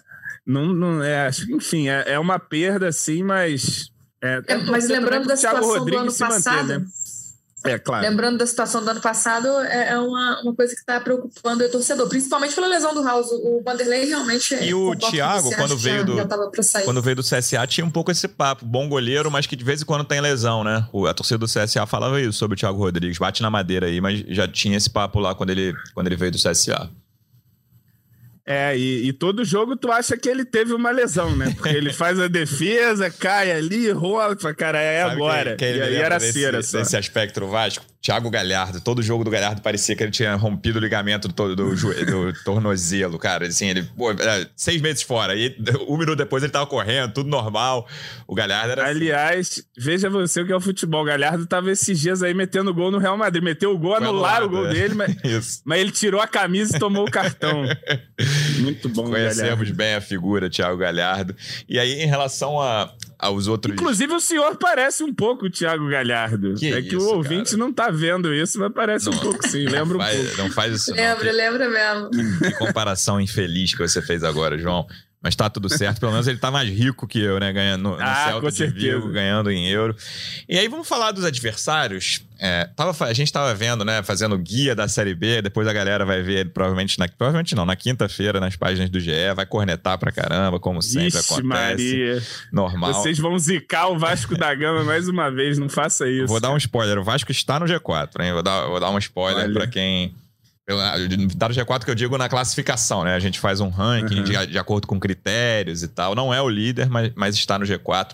não, 0.47 0.67
não 0.73 1.03
é, 1.03 1.29
enfim, 1.49 1.89
é, 1.89 2.13
é 2.13 2.19
uma 2.19 2.39
perda 2.39 2.87
assim, 2.87 3.21
mas 3.21 3.91
é, 4.23 4.41
é, 4.47 4.57
mas 4.57 4.87
lembrando 4.87 5.27
da 5.27 5.35
situação 5.35 5.79
Rodrigues 5.79 6.17
do 6.17 6.23
ano 6.23 6.33
passado, 6.33 6.67
manter, 6.67 6.79
né? 6.79 6.85
É, 7.65 7.77
claro. 7.77 8.07
Lembrando 8.07 8.37
da 8.37 8.45
situação 8.45 8.83
do 8.83 8.89
ano 8.89 9.01
passado, 9.01 9.47
é, 9.61 9.89
é 9.89 9.99
uma, 9.99 10.41
uma 10.41 10.55
coisa 10.55 10.73
que 10.73 10.79
está 10.79 10.99
preocupando 11.01 11.63
o 11.63 11.69
torcedor, 11.69 12.07
principalmente 12.07 12.55
pela 12.55 12.67
lesão 12.67 12.93
do 12.93 13.03
House. 13.03 13.29
O 13.31 13.61
Vanderlei 13.63 14.05
realmente. 14.05 14.55
E 14.55 14.73
o 14.73 14.95
Thiago, 14.95 15.53
quando 15.55 15.75
veio, 15.77 16.05
do, 16.05 16.15
quando 16.85 17.01
veio 17.01 17.15
do 17.17 17.23
CSA, 17.23 17.67
tinha 17.67 17.85
um 17.85 17.89
pouco 17.89 18.11
esse 18.11 18.27
papo. 18.27 18.63
Bom 18.65 18.87
goleiro, 18.87 19.29
mas 19.29 19.45
que 19.45 19.55
de 19.55 19.65
vez 19.65 19.81
em 19.81 19.85
quando 19.85 20.05
tem 20.05 20.21
lesão, 20.21 20.63
né? 20.63 20.87
A 21.09 21.13
torcida 21.13 21.37
do 21.39 21.45
CSA 21.45 21.85
falava 21.85 22.21
isso 22.21 22.37
sobre 22.37 22.55
o 22.55 22.57
Thiago 22.57 22.77
Rodrigues. 22.77 23.17
Bate 23.17 23.41
na 23.41 23.49
madeira 23.49 23.87
aí, 23.87 23.99
mas 23.99 24.23
já 24.29 24.47
tinha 24.47 24.77
esse 24.77 24.89
papo 24.89 25.19
lá 25.19 25.35
quando 25.35 25.49
ele, 25.49 25.75
quando 25.93 26.07
ele 26.07 26.15
veio 26.15 26.31
do 26.31 26.37
CSA. 26.37 26.89
É, 28.49 28.77
e, 28.77 29.09
e, 29.09 29.11
todo 29.11 29.43
jogo 29.43 29.75
tu 29.75 29.91
acha 29.91 30.15
que 30.15 30.29
ele 30.29 30.45
teve 30.45 30.73
uma 30.73 30.89
lesão, 30.89 31.35
né? 31.35 31.53
Porque 31.53 31.67
ele 31.67 31.91
faz 31.93 32.17
a 32.17 32.29
defesa, 32.29 33.11
cai 33.11 33.51
ali, 33.51 33.91
rola, 33.91 34.37
cara, 34.37 34.79
é 34.79 35.01
Sabe 35.01 35.15
agora. 35.15 35.55
Quem, 35.57 35.73
quem 35.73 35.77
e 35.79 35.81
aí 35.81 35.95
era 35.97 36.17
desse, 36.17 36.39
cera 36.39 36.63
só. 36.63 36.77
Desse 36.77 36.95
aspecto 36.95 37.41
do 37.41 37.49
Vasco, 37.49 37.83
Thiago 38.01 38.29
Galhardo, 38.29 38.79
todo 38.79 39.03
jogo 39.03 39.25
do 39.25 39.29
Galhardo 39.29 39.61
parecia 39.61 39.93
que 39.97 40.01
ele 40.01 40.11
tinha 40.11 40.33
rompido 40.35 40.79
o 40.79 40.81
ligamento 40.81 41.27
do, 41.27 41.55
do, 41.57 41.75
do, 41.75 42.05
do 42.05 42.33
tornozelo, 42.45 43.19
cara. 43.19 43.47
Assim, 43.47 43.67
ele, 43.67 43.83
pô, 43.83 44.11
é, 44.11 44.47
seis 44.55 44.81
meses 44.81 45.03
fora. 45.03 45.35
E 45.35 45.53
um 45.89 45.97
minuto 45.97 46.15
depois 46.15 46.41
ele 46.41 46.51
tava 46.53 46.65
correndo, 46.67 47.11
tudo 47.11 47.29
normal. 47.29 47.85
O 48.25 48.33
Galhardo 48.33 48.71
era. 48.71 48.83
Assim. 48.83 48.91
Aliás, 48.91 49.49
assim. 49.49 49.61
veja 49.77 50.09
você 50.09 50.41
o 50.41 50.45
que 50.45 50.53
é 50.53 50.55
o 50.55 50.61
futebol. 50.61 51.01
O 51.01 51.05
Galhardo 51.05 51.45
tava 51.45 51.69
esses 51.69 51.99
dias 51.99 52.23
aí 52.23 52.33
metendo 52.33 52.73
gol 52.73 52.91
no 52.91 52.97
Real 52.97 53.17
Madrid. 53.17 53.43
Meteu 53.43 53.73
o 53.73 53.77
gol, 53.77 53.95
anularam 53.95 54.45
o 54.45 54.49
gol 54.49 54.67
é. 54.67 54.73
dele, 54.73 54.93
mas, 54.93 55.61
mas 55.65 55.81
ele 55.81 55.91
tirou 55.91 56.21
a 56.21 56.27
camisa 56.27 56.77
e 56.77 56.79
tomou 56.79 57.05
o 57.05 57.11
cartão. 57.11 57.65
Muito 58.59 58.89
bom, 58.89 59.05
Conhecemos 59.09 59.49
Galhardo. 59.49 59.73
bem 59.73 59.95
a 59.95 60.01
figura, 60.01 60.49
Thiago 60.49 60.77
Galhardo. 60.77 61.35
E 61.67 61.79
aí, 61.79 61.93
em 62.01 62.07
relação 62.07 62.61
a, 62.61 62.93
aos 63.17 63.47
outros. 63.47 63.73
Inclusive, 63.73 64.13
o 64.13 64.19
senhor 64.19 64.57
parece 64.57 65.03
um 65.03 65.13
pouco 65.13 65.45
o 65.45 65.49
Thiago 65.49 65.87
Galhardo. 65.89 66.55
Que 66.55 66.73
é 66.73 66.79
isso, 66.79 66.89
que 66.89 66.95
o 66.95 67.03
ouvinte 67.15 67.51
cara? 67.51 67.57
não 67.57 67.73
tá 67.73 67.89
vendo 67.89 68.33
isso, 68.33 68.59
mas 68.59 68.71
parece 68.73 69.05
não, 69.09 69.13
um 69.13 69.19
pouco 69.19 69.47
sim. 69.47 69.65
Lembra 69.65 69.97
faz, 69.97 70.19
um 70.19 70.23
pouco. 70.25 70.37
Não 70.37 70.51
faz 70.51 70.73
isso. 70.75 70.93
Lembra, 70.93 71.31
lembra 71.31 71.69
mesmo. 71.69 72.09
Que 72.39 72.51
comparação 72.51 73.19
infeliz 73.19 73.73
que 73.73 73.79
você 73.79 74.01
fez 74.01 74.23
agora, 74.23 74.57
João. 74.57 74.87
Mas 75.21 75.35
tá 75.35 75.49
tudo 75.49 75.67
certo, 75.67 75.99
pelo 75.99 76.11
menos 76.11 76.27
ele 76.27 76.37
tá 76.37 76.51
mais 76.51 76.69
rico 76.69 77.07
que 77.07 77.19
eu, 77.19 77.39
né? 77.39 77.51
Ganhando 77.51 77.81
no, 77.81 77.97
ah, 77.99 78.25
Celta 78.27 78.51
de 78.51 78.67
Vigo, 78.67 79.09
ganhando 79.09 79.49
em 79.49 79.67
euro. 79.67 79.95
E 80.47 80.57
aí 80.57 80.67
vamos 80.67 80.87
falar 80.87 81.11
dos 81.11 81.25
adversários. 81.25 82.21
É, 82.39 82.69
tava, 82.75 83.05
a 83.05 83.13
gente 83.13 83.33
tava 83.33 83.51
vendo, 83.55 83.83
né? 83.83 84.03
Fazendo 84.03 84.37
guia 84.37 84.75
da 84.75 84.87
Série 84.87 85.15
B, 85.15 85.41
depois 85.41 85.67
a 85.67 85.73
galera 85.73 86.05
vai 86.05 86.21
ver 86.21 86.53
provavelmente 86.53 86.99
na, 86.99 87.07
provavelmente 87.07 87.55
não, 87.55 87.65
na 87.65 87.75
quinta-feira 87.75 88.39
nas 88.39 88.55
páginas 88.55 88.91
do 88.91 88.99
GE, 88.99 89.11
vai 89.35 89.45
cornetar 89.47 89.97
pra 89.97 90.11
caramba, 90.11 90.59
como 90.59 90.83
sempre 90.83 91.07
Ixi, 91.07 91.17
acontece. 91.17 91.43
Maria. 91.43 92.23
Normal. 92.53 92.93
Vocês 92.93 93.17
vão 93.17 93.39
zicar 93.39 93.87
o 93.87 93.97
Vasco 93.97 94.37
da 94.37 94.53
Gama 94.53 94.83
mais 94.83 95.07
uma 95.07 95.31
vez, 95.31 95.57
não 95.57 95.67
faça 95.67 96.07
isso. 96.07 96.27
Vou 96.27 96.39
dar 96.39 96.51
um 96.51 96.57
spoiler, 96.57 96.99
o 96.99 97.03
Vasco 97.03 97.31
está 97.31 97.59
no 97.59 97.65
G4, 97.65 98.23
hein? 98.23 98.33
Vou 98.33 98.43
dar, 98.43 98.67
vou 98.67 98.79
dar 98.79 98.91
um 98.91 98.99
spoiler 98.99 99.45
Olha. 99.45 99.53
pra 99.53 99.67
quem 99.67 100.13
Dado 101.35 101.53
G4 101.53 101.85
que 101.85 101.91
eu 101.91 101.95
digo 101.95 102.17
na 102.17 102.27
classificação, 102.27 103.05
né? 103.05 103.15
A 103.15 103.19
gente 103.19 103.39
faz 103.39 103.61
um 103.61 103.69
ranking 103.69 104.17
uhum. 104.17 104.23
de, 104.23 104.47
de, 104.47 104.59
acordo 104.59 104.85
com 104.85 104.99
critérios 104.99 105.81
e 105.81 105.87
tal. 105.87 106.13
Não 106.13 106.33
é 106.33 106.41
o 106.41 106.49
líder, 106.49 106.89
mas, 106.89 107.11
mas 107.15 107.35
está 107.35 107.57
no 107.57 107.65
G4. 107.65 108.11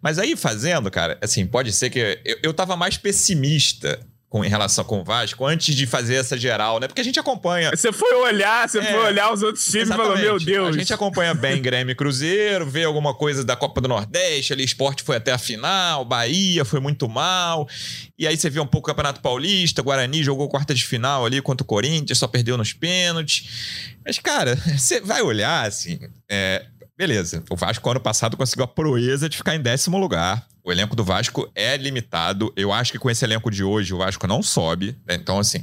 Mas 0.00 0.18
aí 0.18 0.34
fazendo, 0.34 0.90
cara, 0.90 1.18
assim, 1.20 1.46
pode 1.46 1.72
ser 1.72 1.90
que. 1.90 2.18
Eu, 2.24 2.38
eu 2.44 2.54
tava 2.54 2.74
mais 2.74 2.96
pessimista 2.96 4.00
com, 4.30 4.44
em 4.44 4.48
relação 4.48 4.84
com 4.84 5.00
o 5.00 5.04
Vasco 5.04 5.44
antes 5.44 5.74
de 5.74 5.86
fazer 5.88 6.14
essa 6.14 6.38
geral, 6.38 6.78
né? 6.78 6.86
Porque 6.86 7.00
a 7.00 7.04
gente 7.04 7.18
acompanha. 7.18 7.70
Você 7.70 7.92
foi 7.92 8.14
olhar, 8.14 8.68
você 8.68 8.78
é, 8.78 8.84
foi 8.84 9.00
olhar 9.06 9.32
os 9.32 9.42
outros 9.42 9.64
times 9.64 9.88
exatamente. 9.88 10.08
e 10.08 10.16
falou: 10.18 10.24
Meu 10.24 10.38
Deus. 10.38 10.68
A 10.68 10.78
gente 10.78 10.94
acompanha 10.94 11.34
bem 11.34 11.60
Grêmio 11.60 11.90
e 11.90 11.94
Cruzeiro, 11.96 12.64
vê 12.64 12.84
alguma 12.84 13.12
coisa 13.12 13.44
da 13.44 13.56
Copa 13.56 13.80
do 13.80 13.88
Nordeste, 13.88 14.52
ali, 14.52 14.62
esporte 14.62 15.02
foi 15.02 15.16
até 15.16 15.32
a 15.32 15.38
final, 15.38 16.04
Bahia 16.04 16.64
foi 16.64 16.78
muito 16.78 17.08
mal. 17.08 17.68
E 18.16 18.24
aí 18.24 18.36
você 18.36 18.48
vê 18.48 18.60
um 18.60 18.66
pouco 18.66 18.88
o 18.88 18.92
Campeonato 18.92 19.20
Paulista, 19.20 19.82
Guarani 19.82 20.22
jogou 20.22 20.48
quarta 20.48 20.72
de 20.72 20.86
final 20.86 21.26
ali 21.26 21.42
contra 21.42 21.64
o 21.64 21.66
Corinthians, 21.66 22.16
só 22.16 22.28
perdeu 22.28 22.56
nos 22.56 22.72
pênaltis. 22.72 23.96
Mas, 24.06 24.20
cara, 24.20 24.54
você 24.78 25.00
vai 25.00 25.22
olhar 25.22 25.66
assim. 25.66 25.98
É, 26.28 26.64
beleza, 27.00 27.42
o 27.48 27.56
Vasco 27.56 27.90
ano 27.90 28.00
passado 28.00 28.36
conseguiu 28.36 28.64
a 28.64 28.68
proeza 28.68 29.28
de 29.28 29.36
ficar 29.36 29.54
em 29.56 29.60
décimo 29.60 29.96
lugar 29.98 30.46
o 30.62 30.70
elenco 30.70 30.94
do 30.94 31.02
Vasco 31.02 31.50
é 31.54 31.76
limitado. 31.76 32.52
Eu 32.54 32.72
acho 32.72 32.92
que 32.92 32.98
com 32.98 33.10
esse 33.10 33.24
elenco 33.24 33.50
de 33.50 33.64
hoje 33.64 33.94
o 33.94 33.98
Vasco 33.98 34.26
não 34.26 34.42
sobe. 34.42 34.96
Né? 35.06 35.14
Então, 35.14 35.38
assim. 35.38 35.62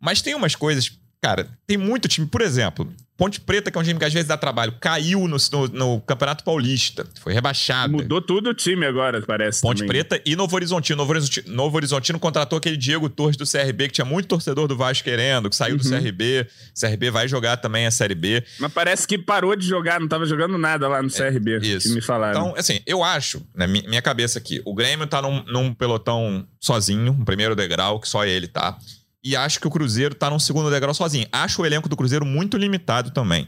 Mas 0.00 0.22
tem 0.22 0.34
umas 0.34 0.54
coisas. 0.54 0.90
Cara, 1.20 1.48
tem 1.66 1.76
muito 1.76 2.08
time. 2.08 2.26
Por 2.26 2.40
exemplo, 2.40 2.90
Ponte 3.16 3.40
Preta, 3.40 3.70
que 3.70 3.76
é 3.76 3.80
um 3.80 3.84
time 3.84 3.98
que 3.98 4.04
às 4.04 4.12
vezes 4.12 4.26
dá 4.26 4.36
trabalho, 4.36 4.74
caiu 4.80 5.28
no, 5.28 5.36
no, 5.52 5.68
no 5.68 6.00
Campeonato 6.00 6.42
Paulista. 6.42 7.06
Foi 7.20 7.32
rebaixado. 7.32 7.92
Mudou 7.92 8.22
tudo 8.22 8.50
o 8.50 8.54
time 8.54 8.86
agora, 8.86 9.20
parece. 9.22 9.60
Ponte 9.60 9.78
também. 9.78 9.88
Preta 9.88 10.20
e 10.24 10.34
Novo 10.34 10.56
Horizontino. 10.56 10.96
Novo 10.96 11.12
Horizontino. 11.12 11.54
Novo 11.54 11.76
Horizontino 11.76 12.18
contratou 12.18 12.56
aquele 12.56 12.76
Diego 12.76 13.08
Torres 13.08 13.36
do 13.36 13.44
CRB, 13.44 13.88
que 13.88 13.94
tinha 13.94 14.04
muito 14.04 14.28
torcedor 14.28 14.66
do 14.66 14.76
Vasco 14.76 15.04
querendo, 15.04 15.50
que 15.50 15.54
saiu 15.54 15.76
uhum. 15.76 15.82
do 15.82 15.88
CRB. 15.88 16.46
CRB 16.78 17.10
vai 17.10 17.28
jogar 17.28 17.58
também 17.58 17.86
a 17.86 17.90
Série 17.90 18.14
B. 18.14 18.42
Mas 18.58 18.72
parece 18.72 19.06
que 19.06 19.18
parou 19.18 19.54
de 19.54 19.66
jogar, 19.66 20.00
não 20.00 20.06
estava 20.06 20.24
jogando 20.24 20.56
nada 20.56 20.88
lá 20.88 21.02
no 21.02 21.10
CRB. 21.10 21.56
É, 21.56 21.58
isso. 21.58 21.88
Que 21.88 21.94
me 21.94 22.00
falaram. 22.00 22.40
Então, 22.40 22.54
assim, 22.56 22.80
eu 22.86 23.04
acho, 23.04 23.42
na 23.54 23.66
minha 23.66 24.02
cabeça 24.02 24.38
aqui, 24.38 24.60
o 24.64 24.74
Grêmio 24.74 25.06
tá 25.06 25.20
num, 25.20 25.44
num 25.44 25.74
pelotão 25.74 26.46
sozinho, 26.58 27.12
um 27.12 27.24
primeiro 27.24 27.54
degrau, 27.54 28.00
que 28.00 28.08
só 28.08 28.24
ele 28.24 28.48
tá. 28.48 28.78
E 29.24 29.36
acho 29.36 29.60
que 29.60 29.66
o 29.66 29.70
Cruzeiro 29.70 30.14
tá 30.14 30.28
num 30.28 30.38
segundo 30.38 30.70
degrau 30.70 30.92
sozinho. 30.92 31.26
Acho 31.30 31.62
o 31.62 31.66
elenco 31.66 31.88
do 31.88 31.96
Cruzeiro 31.96 32.24
muito 32.26 32.56
limitado 32.56 33.10
também. 33.10 33.46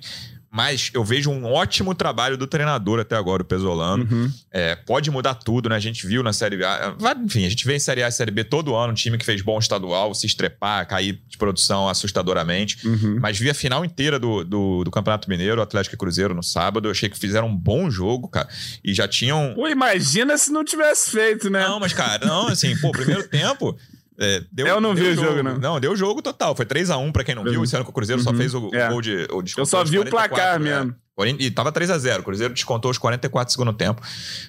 Mas 0.55 0.89
eu 0.95 1.03
vejo 1.03 1.33
um 1.33 1.47
ótimo 1.47 1.97
trabalho 1.97 2.37
do 2.39 2.47
treinador 2.47 3.01
até 3.01 3.17
agora, 3.17 3.43
o 3.43 3.45
Pesolano. 3.45 4.07
Uhum. 4.09 4.31
É, 4.53 4.77
pode 4.77 5.11
mudar 5.11 5.35
tudo, 5.35 5.69
né? 5.69 5.75
A 5.75 5.81
gente 5.81 6.07
viu 6.07 6.23
na 6.23 6.33
Série 6.33 6.65
A. 6.65 6.95
Enfim, 7.25 7.45
a 7.45 7.49
gente 7.49 7.67
vê 7.67 7.75
em 7.75 7.81
Série 7.81 8.05
A 8.05 8.09
e 8.09 8.13
Série 8.13 8.31
B 8.31 8.45
todo 8.45 8.77
ano 8.77 8.93
um 8.93 8.95
time 8.95 9.19
que 9.19 9.25
fez 9.25 9.43
bom 9.43 9.59
estadual, 9.59 10.15
se 10.15 10.27
estrepar, 10.27 10.87
cair 10.87 11.21
de 11.27 11.37
produção 11.37 11.89
assustadoramente. 11.89 12.87
Uhum. 12.87 13.19
Mas 13.21 13.37
vi 13.37 13.51
a 13.51 13.55
final 13.55 13.85
inteira 13.85 14.17
do, 14.17 14.45
do, 14.45 14.85
do, 14.85 14.91
Campeonato 14.93 15.29
Mineiro, 15.29 15.61
Atlético 15.61 15.97
e 15.97 15.99
Cruzeiro, 15.99 16.37
no 16.37 16.43
sábado. 16.45 16.87
Eu 16.87 16.93
achei 16.93 17.09
que 17.09 17.19
fizeram 17.19 17.49
um 17.49 17.57
bom 17.57 17.91
jogo, 17.91 18.29
cara. 18.29 18.49
E 18.85 18.95
já 18.95 19.09
tinham. 19.09 19.55
Pô, 19.57 19.67
imagina 19.67 20.39
se 20.39 20.53
não 20.53 20.65
tivesse 20.65 21.11
feito, 21.11 21.51
né? 21.51 21.67
Não, 21.67 21.81
mas, 21.81 21.93
cara, 21.93 22.25
não, 22.25 22.47
assim, 22.47 22.77
pô, 22.77 22.93
primeiro 22.93 23.27
tempo. 23.27 23.77
É, 24.19 24.43
deu, 24.53 24.67
eu 24.67 24.81
não 24.81 24.95
vi 24.95 25.03
o 25.03 25.15
jogo, 25.15 25.29
jogo, 25.29 25.43
não. 25.43 25.59
Não, 25.59 25.81
deu 25.81 25.97
jogo 25.97 26.23
total. 26.23 26.55
Foi 26.55 26.65
3x1 26.65 27.13
pra 27.13 27.25
quem 27.25 27.35
não 27.35 27.43
viu. 27.43 27.65
Esse 27.65 27.75
ano 27.75 27.85
que 27.85 27.91
o 27.91 27.95
Cruzeiro 27.95 28.21
uhum. 28.21 28.25
só 28.25 28.35
fez 28.35 28.55
o, 28.55 28.71
é. 28.73 28.89
gol 28.89 29.01
de. 29.01 29.27
O 29.31 29.43
eu 29.57 29.67
só 29.67 29.83
vi 29.85 29.99
o 29.99 30.05
placar 30.05 30.61
né? 30.61 30.71
mesmo. 30.71 30.97
E 31.39 31.49
tava 31.49 31.71
3 31.71 31.91
a 31.91 31.99
0 31.99 32.23
O 32.23 32.25
Cruzeiro 32.25 32.53
descontou 32.53 32.91
os 32.91 32.99
44 32.99 33.49
do 33.49 33.53
segundo 33.53 33.73
tempo. 33.73 34.03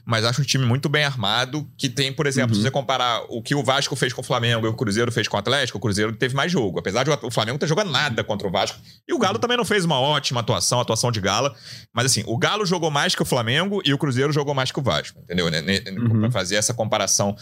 Mas 0.04 0.26
acho 0.26 0.42
um 0.42 0.44
time 0.44 0.66
muito 0.66 0.90
bem 0.90 1.04
armado, 1.04 1.68
que 1.78 1.88
tem, 1.88 2.12
por 2.12 2.26
exemplo, 2.26 2.52
uhum. 2.52 2.56
se 2.56 2.62
você 2.64 2.72
comparar 2.72 3.24
o 3.30 3.42
que 3.42 3.54
o 3.54 3.64
Vasco 3.64 3.96
fez 3.96 4.12
com 4.14 4.22
o 4.22 4.24
Flamengo 4.24 4.66
e 4.66 4.70
o 4.70 4.74
Cruzeiro 4.74 5.12
fez 5.12 5.28
com 5.28 5.38
o 5.38 5.40
Atlético, 5.40 5.78
o 5.78 5.82
Cruzeiro 5.82 6.14
teve 6.14 6.36
mais 6.36 6.52
jogo. 6.52 6.80
Apesar 6.80 7.04
de 7.04 7.12
o 7.12 7.32
Flamengo 7.32 7.60
ter 7.60 7.68
jogado 7.68 7.92
nada 7.92 8.24
contra 8.24 8.48
o 8.48 8.52
Vasco. 8.52 8.80
E 9.08 9.14
o 9.14 9.20
Galo 9.20 9.38
também 9.38 9.58
não 9.58 9.66
fez 9.66 9.86
uma 9.86 10.00
ótima 10.00 10.40
atuação, 10.40 10.80
atuação 10.80 11.12
de 11.12 11.22
gala. 11.22 11.54
Mas 11.94 12.08
assim, 12.08 12.24
o 12.26 12.38
Galo 12.38 12.66
jogou 12.66 12.90
mais 12.90 13.14
que 13.14 13.22
o 13.22 13.26
Flamengo 13.26 13.82
e 13.86 13.94
o 13.94 13.98
Cruzeiro 13.98 14.32
jogou 14.32 14.56
mais 14.56 14.72
que 14.72 14.80
o 14.80 14.84
Vasco. 14.84 15.20
Entendeu? 15.20 15.46
Uhum. 15.46 16.22
Pra 16.22 16.32
fazer 16.32 16.56
essa 16.56 16.74
comparação 16.74 17.36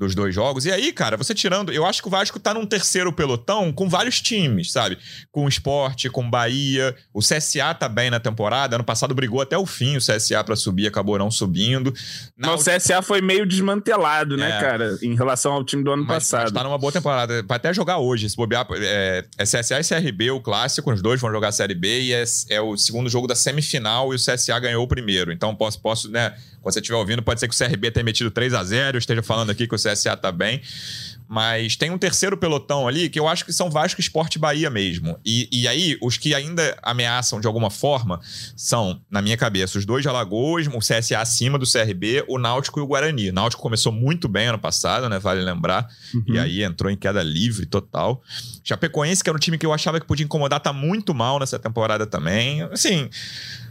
dos 0.00 0.14
dois 0.14 0.34
jogos. 0.34 0.64
E 0.64 0.72
aí, 0.72 0.92
cara, 0.92 1.14
você 1.14 1.34
tirando. 1.34 1.70
Eu 1.70 1.84
acho 1.84 2.00
que 2.00 2.08
o 2.08 2.10
Vasco 2.10 2.40
tá 2.40 2.54
num 2.54 2.64
terceiro 2.64 3.12
pelotão 3.12 3.70
com 3.70 3.86
vários 3.86 4.18
times, 4.20 4.72
sabe? 4.72 4.96
Com 5.30 5.44
o 5.44 5.48
esporte, 5.48 6.08
com 6.08 6.28
Bahia. 6.28 6.96
O 7.12 7.20
CSA 7.20 7.74
tá 7.78 7.86
bem 7.86 8.10
na 8.10 8.18
temporada. 8.18 8.76
Ano 8.76 8.84
passado 8.84 9.14
brigou 9.14 9.42
até 9.42 9.58
o 9.58 9.66
fim 9.66 9.96
o 9.96 10.00
CSA 10.00 10.42
para 10.42 10.56
subir, 10.56 10.86
acabou 10.86 11.18
não 11.18 11.30
subindo. 11.30 11.92
Na... 12.36 12.54
O 12.54 12.58
CSA 12.58 13.02
foi 13.02 13.20
meio 13.20 13.44
desmantelado, 13.44 14.38
né, 14.38 14.56
é. 14.56 14.60
cara? 14.60 14.98
Em 15.02 15.14
relação 15.14 15.52
ao 15.52 15.62
time 15.62 15.84
do 15.84 15.92
ano 15.92 16.04
mas, 16.04 16.16
passado. 16.16 16.44
Mas 16.44 16.52
tá 16.52 16.64
numa 16.64 16.78
boa 16.78 16.92
temporada. 16.92 17.42
Vai 17.46 17.56
até 17.56 17.74
jogar 17.74 17.98
hoje. 17.98 18.30
Se 18.30 18.36
bobear, 18.36 18.66
é, 18.72 19.24
é 19.36 19.44
CSA 19.44 19.80
e 19.80 19.84
CRB, 19.84 20.30
o 20.30 20.40
clássico. 20.40 20.90
Os 20.90 21.02
dois 21.02 21.20
vão 21.20 21.30
jogar 21.30 21.48
a 21.48 21.52
Série 21.52 21.74
B 21.74 22.00
e 22.00 22.12
é, 22.14 22.24
é 22.48 22.60
o 22.60 22.74
segundo 22.78 23.10
jogo 23.10 23.26
da 23.26 23.34
semifinal 23.34 24.14
e 24.14 24.16
o 24.16 24.18
CSA 24.18 24.58
ganhou 24.58 24.82
o 24.82 24.88
primeiro. 24.88 25.30
Então 25.30 25.54
posso, 25.54 25.78
posso 25.80 26.10
né? 26.10 26.34
Quando 26.62 26.74
você 26.74 26.80
estiver 26.80 26.96
ouvindo, 26.96 27.22
pode 27.22 27.40
ser 27.40 27.48
que 27.48 27.54
o 27.54 27.58
CRB 27.58 27.90
tenha 27.90 28.04
metido 28.04 28.30
3 28.30 28.52
a 28.54 28.62
0 28.62 28.96
eu 28.96 28.98
esteja 28.98 29.22
falando 29.22 29.50
aqui 29.50 29.66
que 29.66 29.74
o 29.74 29.78
CSA 29.78 30.16
tá 30.16 30.30
bem. 30.30 30.60
Mas 31.32 31.76
tem 31.76 31.90
um 31.90 31.96
terceiro 31.96 32.36
pelotão 32.36 32.88
ali 32.88 33.08
que 33.08 33.18
eu 33.18 33.28
acho 33.28 33.44
que 33.44 33.52
são 33.52 33.70
Vasco 33.70 34.00
Esporte 34.00 34.36
Bahia 34.36 34.68
mesmo. 34.68 35.16
E, 35.24 35.48
e 35.52 35.68
aí, 35.68 35.96
os 36.02 36.16
que 36.16 36.34
ainda 36.34 36.76
ameaçam 36.82 37.40
de 37.40 37.46
alguma 37.46 37.70
forma 37.70 38.20
são, 38.56 39.00
na 39.08 39.22
minha 39.22 39.36
cabeça, 39.36 39.78
os 39.78 39.86
dois 39.86 40.02
de 40.02 40.08
Alagoas, 40.08 40.66
o 40.66 40.78
CSA 40.80 41.20
acima 41.20 41.56
do 41.56 41.70
CRB, 41.70 42.24
o 42.26 42.36
Náutico 42.36 42.80
e 42.80 42.82
o 42.82 42.86
Guarani. 42.86 43.30
O 43.30 43.32
Náutico 43.32 43.62
começou 43.62 43.92
muito 43.92 44.26
bem 44.26 44.48
ano 44.48 44.58
passado, 44.58 45.08
né? 45.08 45.20
Vale 45.20 45.40
lembrar. 45.40 45.88
Uhum. 46.12 46.34
E 46.34 46.38
aí 46.38 46.64
entrou 46.64 46.90
em 46.90 46.96
queda 46.96 47.22
livre 47.22 47.64
total. 47.64 48.20
Chapecoense, 48.64 49.22
que 49.22 49.30
era 49.30 49.36
um 49.36 49.40
time 49.40 49.56
que 49.56 49.64
eu 49.64 49.72
achava 49.72 50.00
que 50.00 50.06
podia 50.06 50.24
incomodar, 50.24 50.58
tá 50.58 50.72
muito 50.72 51.14
mal 51.14 51.38
nessa 51.38 51.60
temporada 51.60 52.08
também. 52.08 52.62
Assim, 52.64 53.08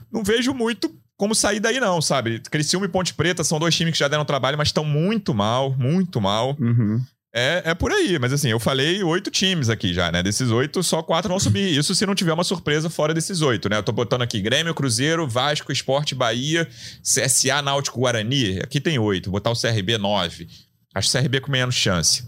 não 0.10 0.24
vejo 0.24 0.54
muito 0.54 0.90
como 1.20 1.36
sair 1.36 1.60
daí, 1.60 1.82
não, 1.82 2.02
sabe? 2.02 2.40
Criciúma 2.50 2.86
e 2.86 2.90
Ponte 2.90 3.14
Preta 3.14 3.44
são 3.44 3.60
dois 3.60 3.76
times 3.76 3.92
que 3.92 4.00
já 4.00 4.08
deram 4.08 4.24
trabalho, 4.24 4.58
mas 4.58 4.70
estão 4.70 4.86
muito 4.86 5.34
mal, 5.34 5.76
muito 5.78 6.22
mal. 6.22 6.56
Uhum. 6.58 7.04
É, 7.36 7.62
é 7.66 7.74
por 7.76 7.92
aí, 7.92 8.18
mas 8.18 8.32
assim, 8.32 8.48
eu 8.48 8.60
falei 8.60 9.04
oito 9.04 9.30
times 9.30 9.68
aqui 9.68 9.94
já, 9.94 10.10
né? 10.14 10.24
Desses 10.24 10.50
oito, 10.50 10.82
só 10.82 11.04
quatro 11.04 11.28
vão 11.28 11.38
subir. 11.38 11.78
Isso 11.78 11.94
se 11.94 12.06
não 12.06 12.16
tiver 12.16 12.32
uma 12.32 12.46
surpresa 12.46 12.90
fora 12.90 13.14
desses 13.14 13.42
oito, 13.42 13.68
né? 13.68 13.76
Eu 13.76 13.84
tô 13.84 13.92
botando 13.92 14.22
aqui 14.22 14.40
Grêmio, 14.40 14.74
Cruzeiro, 14.74 15.28
Vasco, 15.28 15.74
Esporte, 15.74 16.16
Bahia, 16.16 16.66
CSA, 17.04 17.62
Náutico, 17.62 18.00
Guarani. 18.00 18.60
Aqui 18.64 18.80
tem 18.80 18.98
oito. 18.98 19.30
Vou 19.30 19.42
botar 19.42 19.52
o 19.52 19.60
CRB 19.60 19.98
nove. 19.98 20.48
Acho 20.96 21.10
o 21.10 21.22
CRB 21.22 21.42
com 21.42 21.52
menos 21.52 21.76
chance. 21.76 22.24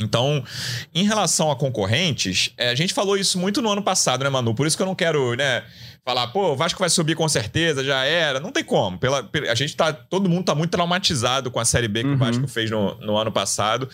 Então, 0.00 0.42
em 0.94 1.04
relação 1.04 1.50
a 1.50 1.56
concorrentes, 1.56 2.52
é, 2.56 2.70
a 2.70 2.74
gente 2.74 2.94
falou 2.94 3.16
isso 3.16 3.38
muito 3.38 3.60
no 3.60 3.70
ano 3.70 3.82
passado, 3.82 4.24
né, 4.24 4.30
Manu? 4.30 4.54
Por 4.54 4.66
isso 4.66 4.76
que 4.76 4.82
eu 4.82 4.86
não 4.86 4.94
quero, 4.94 5.34
né, 5.34 5.62
falar, 6.04 6.28
pô, 6.28 6.52
o 6.52 6.56
Vasco 6.56 6.80
vai 6.80 6.88
subir 6.88 7.14
com 7.14 7.28
certeza, 7.28 7.84
já 7.84 8.04
era. 8.04 8.40
Não 8.40 8.50
tem 8.50 8.64
como. 8.64 8.98
Pela, 8.98 9.28
a 9.48 9.54
gente 9.54 9.76
tá. 9.76 9.92
Todo 9.92 10.28
mundo 10.28 10.44
tá 10.44 10.54
muito 10.54 10.70
traumatizado 10.70 11.50
com 11.50 11.60
a 11.60 11.64
Série 11.64 11.88
B 11.88 12.02
que 12.02 12.08
uhum. 12.08 12.14
o 12.14 12.18
Vasco 12.18 12.48
fez 12.48 12.70
no, 12.70 12.94
no 12.96 13.16
ano 13.16 13.30
passado. 13.30 13.88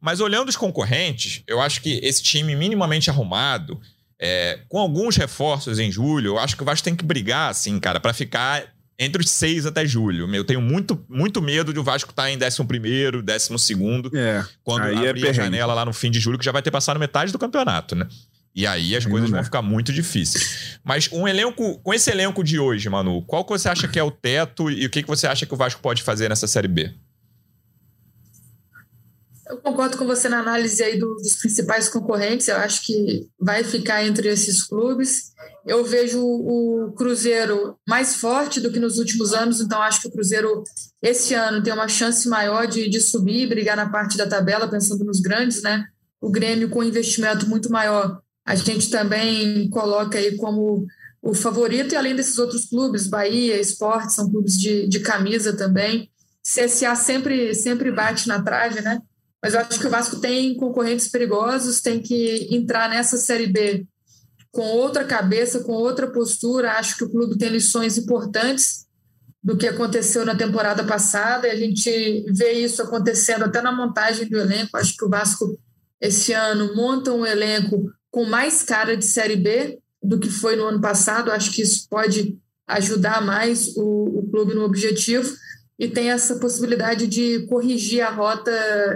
Mas 0.00 0.20
olhando 0.20 0.48
os 0.48 0.56
concorrentes, 0.56 1.42
eu 1.46 1.60
acho 1.60 1.80
que 1.80 2.00
esse 2.02 2.22
time 2.22 2.54
minimamente 2.54 3.10
arrumado. 3.10 3.80
É, 4.24 4.60
com 4.68 4.78
alguns 4.78 5.16
reforços 5.16 5.80
em 5.80 5.90
julho, 5.90 6.34
eu 6.34 6.38
acho 6.38 6.56
que 6.56 6.62
o 6.62 6.64
Vasco 6.64 6.84
tem 6.84 6.94
que 6.94 7.04
brigar, 7.04 7.50
assim, 7.50 7.80
cara, 7.80 7.98
para 7.98 8.12
ficar 8.12 8.72
entre 9.02 9.22
os 9.22 9.30
seis 9.30 9.66
até 9.66 9.84
julho. 9.86 10.32
Eu 10.34 10.44
tenho 10.44 10.60
muito, 10.60 11.04
muito 11.08 11.42
medo 11.42 11.72
de 11.72 11.78
o 11.78 11.84
Vasco 11.84 12.10
estar 12.10 12.24
tá 12.24 12.30
em 12.30 12.38
décimo 12.38 12.66
primeiro, 12.66 13.22
décimo 13.22 13.58
segundo, 13.58 14.10
é, 14.16 14.44
quando 14.62 14.86
é 14.86 15.08
abrir 15.08 15.26
é 15.26 15.30
a 15.30 15.32
janela 15.32 15.74
lá 15.74 15.84
no 15.84 15.92
fim 15.92 16.10
de 16.10 16.20
julho, 16.20 16.38
que 16.38 16.44
já 16.44 16.52
vai 16.52 16.62
ter 16.62 16.70
passado 16.70 16.98
metade 16.98 17.32
do 17.32 17.38
campeonato, 17.38 17.94
né? 17.94 18.06
E 18.54 18.66
aí 18.66 18.94
as 18.94 19.06
coisas 19.06 19.30
vão 19.30 19.42
ficar 19.42 19.62
muito 19.62 19.92
difíceis. 19.92 20.78
Mas 20.84 21.08
um 21.10 21.26
elenco, 21.26 21.78
com 21.78 21.94
esse 21.94 22.10
elenco 22.10 22.44
de 22.44 22.58
hoje, 22.58 22.88
Manu, 22.88 23.22
qual 23.22 23.44
que 23.44 23.50
você 23.50 23.68
acha 23.68 23.88
que 23.88 23.98
é 23.98 24.02
o 24.02 24.10
teto 24.10 24.70
e 24.70 24.84
o 24.84 24.90
que, 24.90 25.02
que 25.02 25.08
você 25.08 25.26
acha 25.26 25.46
que 25.46 25.54
o 25.54 25.56
Vasco 25.56 25.80
pode 25.80 26.02
fazer 26.02 26.28
nessa 26.28 26.46
Série 26.46 26.68
B? 26.68 26.92
Eu 29.52 29.58
concordo 29.58 29.98
com 29.98 30.06
você 30.06 30.30
na 30.30 30.40
análise 30.40 30.82
aí 30.82 30.98
do, 30.98 31.14
dos 31.16 31.36
principais 31.36 31.88
concorrentes. 31.88 32.48
Eu 32.48 32.56
acho 32.56 32.86
que 32.86 33.28
vai 33.38 33.62
ficar 33.62 34.02
entre 34.02 34.28
esses 34.28 34.62
clubes. 34.66 35.32
Eu 35.66 35.84
vejo 35.84 36.20
o 36.24 36.92
Cruzeiro 36.96 37.76
mais 37.86 38.16
forte 38.16 38.60
do 38.60 38.72
que 38.72 38.80
nos 38.80 38.98
últimos 38.98 39.34
anos, 39.34 39.60
então 39.60 39.82
acho 39.82 40.00
que 40.00 40.08
o 40.08 40.10
Cruzeiro 40.10 40.64
esse 41.02 41.34
ano 41.34 41.62
tem 41.62 41.72
uma 41.72 41.86
chance 41.86 42.26
maior 42.28 42.66
de, 42.66 42.88
de 42.88 43.00
subir 43.00 43.46
brigar 43.46 43.76
na 43.76 43.90
parte 43.90 44.16
da 44.16 44.26
tabela, 44.26 44.70
pensando 44.70 45.04
nos 45.04 45.20
grandes, 45.20 45.62
né? 45.62 45.84
O 46.18 46.30
Grêmio 46.30 46.70
com 46.70 46.82
investimento 46.82 47.46
muito 47.46 47.70
maior 47.70 48.22
a 48.44 48.54
gente 48.54 48.90
também 48.90 49.68
coloca 49.70 50.18
aí 50.18 50.36
como 50.36 50.86
o 51.22 51.34
favorito, 51.34 51.92
e 51.92 51.96
além 51.96 52.16
desses 52.16 52.38
outros 52.38 52.64
clubes, 52.64 53.06
Bahia, 53.06 53.60
Esporte, 53.60 54.12
são 54.12 54.28
clubes 54.28 54.58
de, 54.58 54.88
de 54.88 55.00
camisa 55.00 55.56
também. 55.56 56.10
CSA 56.42 56.96
sempre, 56.96 57.54
sempre 57.54 57.92
bate 57.92 58.26
na 58.26 58.42
trave, 58.42 58.80
né? 58.80 59.00
Mas 59.42 59.54
eu 59.54 59.60
acho 59.60 59.80
que 59.80 59.86
o 59.86 59.90
Vasco 59.90 60.20
tem 60.20 60.54
concorrentes 60.54 61.08
perigosos, 61.08 61.80
tem 61.80 62.00
que 62.00 62.48
entrar 62.54 62.88
nessa 62.88 63.16
Série 63.16 63.48
B 63.48 63.84
com 64.52 64.62
outra 64.62 65.04
cabeça, 65.04 65.64
com 65.64 65.72
outra 65.72 66.10
postura. 66.10 66.74
Acho 66.74 66.96
que 66.96 67.04
o 67.04 67.10
clube 67.10 67.36
tem 67.36 67.48
lições 67.48 67.98
importantes 67.98 68.86
do 69.42 69.56
que 69.56 69.66
aconteceu 69.66 70.24
na 70.24 70.36
temporada 70.36 70.84
passada, 70.84 71.48
e 71.48 71.50
a 71.50 71.56
gente 71.56 72.24
vê 72.28 72.52
isso 72.52 72.80
acontecendo 72.80 73.44
até 73.44 73.60
na 73.60 73.72
montagem 73.72 74.28
do 74.28 74.38
elenco. 74.38 74.76
Acho 74.76 74.96
que 74.96 75.04
o 75.04 75.08
Vasco, 75.08 75.58
esse 76.00 76.32
ano, 76.32 76.76
monta 76.76 77.12
um 77.12 77.26
elenco 77.26 77.90
com 78.08 78.24
mais 78.24 78.62
cara 78.62 78.96
de 78.96 79.04
Série 79.04 79.34
B 79.34 79.80
do 80.00 80.20
que 80.20 80.30
foi 80.30 80.54
no 80.54 80.66
ano 80.66 80.80
passado. 80.80 81.32
Acho 81.32 81.50
que 81.50 81.62
isso 81.62 81.88
pode 81.88 82.38
ajudar 82.68 83.20
mais 83.20 83.76
o, 83.76 84.20
o 84.20 84.30
clube 84.30 84.54
no 84.54 84.62
objetivo 84.62 85.28
e 85.82 85.88
tem 85.88 86.12
essa 86.12 86.36
possibilidade 86.36 87.08
de 87.08 87.44
corrigir 87.48 88.02
a 88.02 88.10
rota 88.10 88.52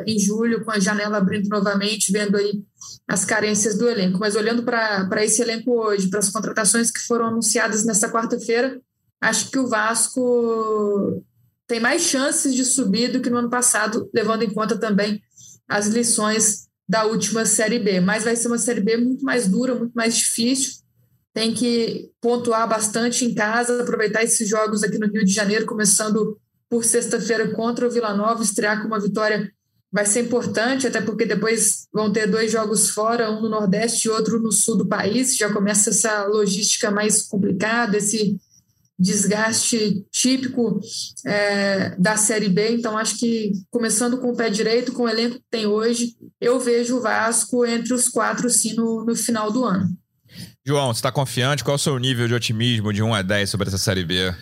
em 0.06 0.16
julho, 0.20 0.64
com 0.64 0.70
a 0.70 0.78
janela 0.78 1.18
abrindo 1.18 1.48
novamente, 1.48 2.12
vendo 2.12 2.36
aí 2.36 2.62
as 3.08 3.24
carências 3.24 3.76
do 3.76 3.88
elenco. 3.88 4.20
Mas 4.20 4.36
olhando 4.36 4.62
para 4.62 5.24
esse 5.24 5.42
elenco 5.42 5.72
hoje, 5.72 6.08
para 6.08 6.20
as 6.20 6.30
contratações 6.30 6.92
que 6.92 7.00
foram 7.00 7.26
anunciadas 7.26 7.84
nesta 7.84 8.08
quarta-feira, 8.08 8.80
acho 9.20 9.50
que 9.50 9.58
o 9.58 9.66
Vasco 9.66 11.24
tem 11.66 11.80
mais 11.80 12.02
chances 12.02 12.54
de 12.54 12.64
subir 12.64 13.10
do 13.10 13.20
que 13.20 13.30
no 13.30 13.38
ano 13.38 13.50
passado, 13.50 14.08
levando 14.14 14.44
em 14.44 14.54
conta 14.54 14.78
também 14.78 15.20
as 15.68 15.88
lições 15.88 16.68
da 16.88 17.04
última 17.04 17.44
Série 17.44 17.80
B. 17.80 17.98
Mas 17.98 18.22
vai 18.22 18.36
ser 18.36 18.46
uma 18.46 18.58
Série 18.58 18.80
B 18.80 18.96
muito 18.96 19.24
mais 19.24 19.48
dura, 19.48 19.74
muito 19.74 19.92
mais 19.92 20.16
difícil. 20.16 20.74
Tem 21.34 21.52
que 21.52 22.12
pontuar 22.20 22.68
bastante 22.68 23.24
em 23.24 23.34
casa, 23.34 23.82
aproveitar 23.82 24.22
esses 24.22 24.48
jogos 24.48 24.84
aqui 24.84 24.98
no 24.98 25.08
Rio 25.08 25.24
de 25.24 25.32
Janeiro, 25.32 25.66
começando 25.66 26.38
por 26.68 26.84
sexta-feira 26.84 27.52
contra 27.52 27.86
o 27.86 27.90
Vila 27.90 28.14
Nova, 28.14 28.42
estrear 28.42 28.80
com 28.80 28.88
uma 28.88 29.00
vitória 29.00 29.50
vai 29.92 30.04
ser 30.04 30.24
importante, 30.24 30.86
até 30.86 31.00
porque 31.00 31.24
depois 31.24 31.86
vão 31.92 32.12
ter 32.12 32.26
dois 32.26 32.52
jogos 32.52 32.90
fora, 32.90 33.30
um 33.30 33.40
no 33.40 33.48
Nordeste 33.48 34.08
e 34.08 34.10
outro 34.10 34.38
no 34.40 34.52
sul 34.52 34.76
do 34.76 34.86
país. 34.86 35.36
Já 35.36 35.50
começa 35.50 35.90
essa 35.90 36.24
logística 36.26 36.90
mais 36.90 37.22
complicada, 37.22 37.96
esse 37.96 38.36
desgaste 38.98 40.04
típico 40.10 40.80
é, 41.24 41.96
da 41.98 42.16
Série 42.16 42.48
B. 42.48 42.74
Então, 42.74 42.96
acho 42.96 43.18
que 43.18 43.52
começando 43.70 44.18
com 44.18 44.32
o 44.32 44.36
pé 44.36 44.50
direito, 44.50 44.92
com 44.92 45.04
o 45.04 45.08
elenco 45.08 45.36
que 45.36 45.44
tem 45.50 45.66
hoje, 45.66 46.14
eu 46.40 46.58
vejo 46.58 46.96
o 46.96 47.00
Vasco 47.00 47.64
entre 47.64 47.94
os 47.94 48.08
quatro, 48.08 48.50
sim, 48.50 48.74
no, 48.74 49.04
no 49.04 49.14
final 49.14 49.50
do 49.50 49.64
ano. 49.64 49.88
João, 50.66 50.92
você 50.92 50.98
está 50.98 51.12
confiante? 51.12 51.62
Qual 51.62 51.74
é 51.74 51.76
o 51.76 51.78
seu 51.78 51.98
nível 51.98 52.26
de 52.26 52.34
otimismo 52.34 52.92
de 52.92 53.02
1 53.02 53.14
a 53.14 53.22
10 53.22 53.48
sobre 53.48 53.68
essa 53.68 53.78
Série 53.78 54.04
B? 54.04 54.34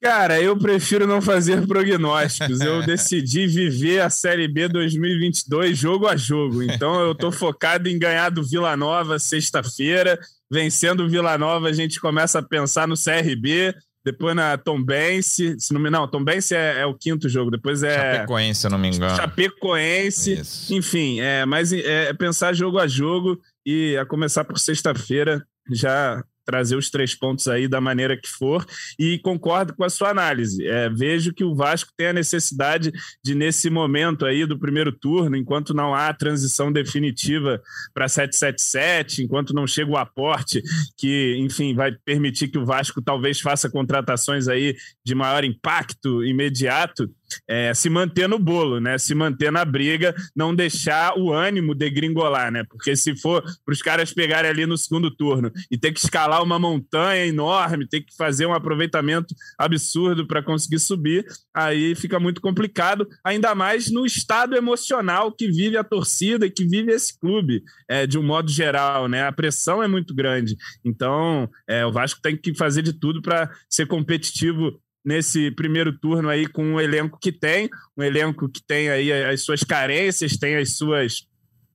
Cara, 0.00 0.40
eu 0.40 0.56
prefiro 0.56 1.06
não 1.06 1.20
fazer 1.20 1.66
prognósticos. 1.66 2.60
Eu 2.60 2.84
decidi 2.86 3.46
viver 3.48 4.00
a 4.00 4.08
Série 4.08 4.46
B 4.46 4.68
2022 4.68 5.76
jogo 5.76 6.06
a 6.06 6.16
jogo. 6.16 6.62
Então 6.62 7.00
eu 7.00 7.14
tô 7.14 7.32
focado 7.32 7.88
em 7.88 7.98
ganhar 7.98 8.30
do 8.30 8.44
Vila 8.44 8.76
Nova 8.76 9.18
sexta-feira. 9.18 10.18
Vencendo 10.50 11.04
o 11.04 11.08
Vila 11.08 11.36
Nova, 11.36 11.68
a 11.68 11.72
gente 11.72 12.00
começa 12.00 12.38
a 12.38 12.42
pensar 12.42 12.86
no 12.86 12.94
CRB, 12.94 13.74
depois 14.04 14.36
na 14.36 14.56
Tombense. 14.56 15.56
Se 15.58 15.74
não, 15.74 15.80
não 15.80 16.06
Tombense 16.06 16.54
é, 16.54 16.80
é 16.80 16.86
o 16.86 16.94
quinto 16.94 17.28
jogo, 17.28 17.50
depois 17.50 17.82
é. 17.82 18.14
Chapecoense, 18.14 18.60
se 18.60 18.68
não 18.68 18.78
me 18.78 18.88
engano. 18.88 19.16
Chapecoense. 19.16 20.32
Isso. 20.34 20.74
Enfim, 20.74 21.20
é, 21.20 21.44
mas 21.44 21.72
é, 21.72 22.04
é 22.04 22.12
pensar 22.14 22.54
jogo 22.54 22.78
a 22.78 22.86
jogo 22.86 23.38
e 23.66 23.96
a 23.96 24.06
começar 24.06 24.44
por 24.44 24.58
sexta-feira 24.60 25.44
já 25.70 26.24
trazer 26.48 26.76
os 26.76 26.88
três 26.88 27.14
pontos 27.14 27.46
aí 27.46 27.68
da 27.68 27.78
maneira 27.78 28.16
que 28.16 28.26
for 28.26 28.64
e 28.98 29.18
concordo 29.18 29.74
com 29.74 29.84
a 29.84 29.90
sua 29.90 30.08
análise. 30.08 30.66
É, 30.66 30.88
vejo 30.88 31.34
que 31.34 31.44
o 31.44 31.54
Vasco 31.54 31.92
tem 31.94 32.06
a 32.06 32.12
necessidade 32.14 32.90
de, 33.22 33.34
nesse 33.34 33.68
momento 33.68 34.24
aí 34.24 34.46
do 34.46 34.58
primeiro 34.58 34.90
turno, 34.90 35.36
enquanto 35.36 35.74
não 35.74 35.94
há 35.94 36.10
transição 36.14 36.72
definitiva 36.72 37.60
para 37.92 38.08
777, 38.08 39.24
enquanto 39.24 39.52
não 39.52 39.66
chega 39.66 39.90
o 39.90 39.98
aporte 39.98 40.62
que, 40.96 41.36
enfim, 41.38 41.74
vai 41.74 41.92
permitir 41.92 42.48
que 42.48 42.56
o 42.56 42.64
Vasco 42.64 43.02
talvez 43.02 43.40
faça 43.40 43.68
contratações 43.68 44.48
aí 44.48 44.74
de 45.04 45.14
maior 45.14 45.44
impacto 45.44 46.24
imediato, 46.24 47.10
é, 47.46 47.72
se 47.74 47.88
manter 47.88 48.28
no 48.28 48.38
bolo, 48.38 48.80
né? 48.80 48.98
Se 48.98 49.14
manter 49.14 49.50
na 49.50 49.64
briga, 49.64 50.14
não 50.34 50.54
deixar 50.54 51.18
o 51.18 51.32
ânimo 51.32 51.74
degringolar, 51.74 52.50
né? 52.50 52.64
Porque 52.68 52.96
se 52.96 53.16
for 53.16 53.42
para 53.64 53.72
os 53.72 53.82
caras 53.82 54.12
pegarem 54.12 54.50
ali 54.50 54.66
no 54.66 54.76
segundo 54.76 55.10
turno 55.10 55.50
e 55.70 55.78
ter 55.78 55.92
que 55.92 56.00
escalar 56.00 56.42
uma 56.42 56.58
montanha 56.58 57.26
enorme, 57.26 57.88
ter 57.88 58.00
que 58.00 58.14
fazer 58.16 58.46
um 58.46 58.54
aproveitamento 58.54 59.34
absurdo 59.58 60.26
para 60.26 60.42
conseguir 60.42 60.78
subir, 60.78 61.26
aí 61.54 61.94
fica 61.94 62.18
muito 62.20 62.40
complicado, 62.40 63.06
ainda 63.24 63.54
mais 63.54 63.90
no 63.90 64.06
estado 64.06 64.56
emocional 64.56 65.32
que 65.32 65.48
vive 65.48 65.76
a 65.76 65.84
torcida 65.84 66.46
e 66.46 66.50
que 66.50 66.64
vive 66.64 66.92
esse 66.92 67.18
clube, 67.18 67.62
é, 67.88 68.06
de 68.06 68.18
um 68.18 68.22
modo 68.22 68.50
geral, 68.50 69.08
né? 69.08 69.26
A 69.26 69.32
pressão 69.32 69.82
é 69.82 69.88
muito 69.88 70.14
grande. 70.14 70.56
Então, 70.84 71.48
é, 71.68 71.84
o 71.84 71.92
Vasco 71.92 72.20
tem 72.20 72.36
que 72.36 72.54
fazer 72.54 72.82
de 72.82 72.92
tudo 72.92 73.20
para 73.22 73.50
ser 73.68 73.86
competitivo 73.86 74.80
nesse 75.08 75.50
primeiro 75.52 75.90
turno 75.98 76.28
aí 76.28 76.46
com 76.46 76.74
o 76.74 76.80
elenco 76.80 77.18
que 77.18 77.32
tem, 77.32 77.70
um 77.96 78.02
elenco 78.02 78.46
que 78.46 78.62
tem 78.62 78.90
aí 78.90 79.10
as 79.10 79.42
suas 79.42 79.64
carências, 79.64 80.36
tem 80.36 80.56
as 80.56 80.76
suas 80.76 81.26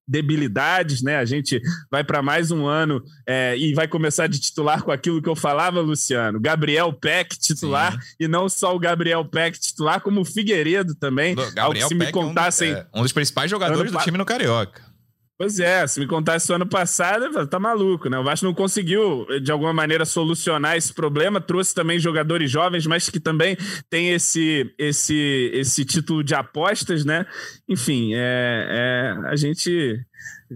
debilidades, 0.07 1.01
né? 1.01 1.17
A 1.17 1.25
gente 1.25 1.59
vai 1.89 2.03
para 2.03 2.21
mais 2.21 2.51
um 2.51 2.67
ano 2.67 3.01
é, 3.27 3.57
e 3.57 3.73
vai 3.73 3.87
começar 3.87 4.27
de 4.27 4.39
titular 4.39 4.83
com 4.83 4.91
aquilo 4.91 5.19
que 5.19 5.29
eu 5.29 5.35
falava, 5.35 5.81
Luciano. 5.81 6.39
Gabriel 6.39 6.93
Peck 6.93 7.39
titular 7.39 7.93
Sim. 7.93 8.15
e 8.19 8.27
não 8.27 8.47
só 8.47 8.75
o 8.75 8.79
Gabriel 8.79 9.25
Peck 9.25 9.59
titular, 9.59 9.99
como 10.01 10.21
o 10.21 10.25
Figueiredo 10.25 10.93
também. 10.93 11.33
Gabriel 11.55 11.87
se 11.87 11.95
Peck 11.95 12.05
me 12.05 12.11
contassem, 12.11 12.71
é 12.71 12.75
um, 12.75 12.77
é, 12.77 12.99
um 12.99 13.01
dos 13.01 13.13
principais 13.13 13.49
jogadores 13.49 13.91
do 13.91 13.97
time 13.99 14.17
no 14.17 14.25
Carioca. 14.25 14.92
Pois 15.35 15.59
é, 15.59 15.85
se 15.87 15.99
me 15.99 16.05
contasse 16.05 16.45
isso 16.45 16.53
ano 16.53 16.67
passado, 16.67 17.47
tá 17.47 17.59
maluco, 17.59 18.07
né? 18.07 18.19
O 18.19 18.23
Vasco 18.23 18.45
não 18.45 18.53
conseguiu, 18.53 19.25
de 19.41 19.51
alguma 19.51 19.73
maneira, 19.73 20.05
solucionar 20.05 20.77
esse 20.77 20.93
problema, 20.93 21.41
trouxe 21.41 21.73
também 21.73 21.97
jogadores 21.97 22.51
jovens, 22.51 22.85
mas 22.85 23.09
que 23.09 23.19
também 23.19 23.57
tem 23.89 24.11
esse, 24.11 24.71
esse, 24.77 25.49
esse 25.53 25.83
título 25.85 26.23
de 26.23 26.35
apostas, 26.35 27.03
né? 27.03 27.25
Enfim, 27.67 28.11
é, 28.13 29.15
é 29.25 29.27
a 29.27 29.35
gente 29.35 29.99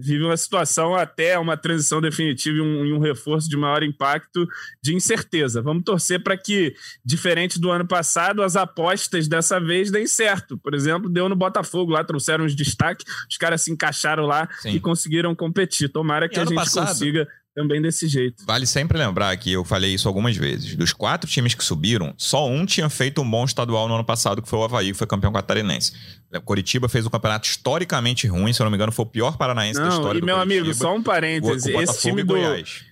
vive 0.00 0.24
uma 0.24 0.36
situação 0.36 0.94
até 0.94 1.38
uma 1.38 1.56
transição 1.56 2.00
definitiva 2.00 2.56
e 2.56 2.60
um, 2.60 2.96
um, 2.96 2.98
reforço 2.98 3.48
de 3.48 3.56
maior 3.56 3.82
impacto 3.82 4.46
de 4.82 4.94
incerteza. 4.94 5.60
Vamos 5.60 5.84
torcer 5.84 6.22
para 6.22 6.36
que, 6.36 6.74
diferente 7.04 7.60
do 7.60 7.70
ano 7.70 7.86
passado, 7.86 8.42
as 8.42 8.56
apostas 8.56 9.28
dessa 9.28 9.60
vez 9.60 9.90
deem 9.90 10.06
certo. 10.06 10.56
Por 10.58 10.74
exemplo, 10.74 11.08
deu 11.08 11.28
no 11.28 11.36
Botafogo 11.36 11.92
lá, 11.92 12.04
trouxeram 12.04 12.44
os 12.44 12.54
destaques, 12.54 13.04
os 13.28 13.36
caras 13.36 13.62
se 13.62 13.70
encaixaram 13.70 14.24
lá 14.24 14.48
Sim. 14.60 14.70
e 14.70 14.80
conseguiram 14.80 15.34
competir. 15.34 15.88
Tomara 15.88 16.28
que 16.28 16.38
a 16.38 16.44
gente 16.44 16.54
passado, 16.54 16.88
consiga 16.88 17.28
também 17.58 17.82
desse 17.82 18.06
jeito. 18.06 18.44
Vale 18.46 18.66
sempre 18.66 18.96
lembrar 18.96 19.36
que 19.36 19.52
eu 19.52 19.64
falei 19.64 19.92
isso 19.92 20.06
algumas 20.06 20.36
vezes. 20.36 20.76
Dos 20.76 20.92
quatro 20.92 21.28
times 21.28 21.54
que 21.54 21.64
subiram, 21.64 22.14
só 22.16 22.48
um 22.48 22.64
tinha 22.64 22.88
feito 22.88 23.20
um 23.20 23.28
bom 23.28 23.44
estadual 23.44 23.88
no 23.88 23.94
ano 23.94 24.04
passado, 24.04 24.40
que 24.40 24.48
foi 24.48 24.60
o 24.60 24.64
Havaí, 24.64 24.92
que 24.92 24.94
foi 24.94 25.06
campeão 25.06 25.32
catarinense. 25.32 25.92
O 26.32 26.40
Coritiba 26.40 26.88
fez 26.88 27.04
um 27.04 27.10
campeonato 27.10 27.48
historicamente 27.48 28.28
ruim, 28.28 28.52
se 28.52 28.60
eu 28.62 28.64
não 28.64 28.70
me 28.70 28.76
engano, 28.76 28.92
foi 28.92 29.04
o 29.04 29.08
pior 29.08 29.36
paranaense 29.36 29.80
não, 29.80 29.88
da 29.88 29.94
história 29.94 30.18
e 30.18 30.20
do 30.20 30.26
meu 30.26 30.36
Coritiba. 30.36 30.60
amigo, 30.60 30.74
só 30.74 30.94
um 30.94 31.02
parêntese. 31.02 31.74
Esse 31.74 32.00
time 32.00 32.22
do, 32.22 32.34
Goiás 32.34 32.87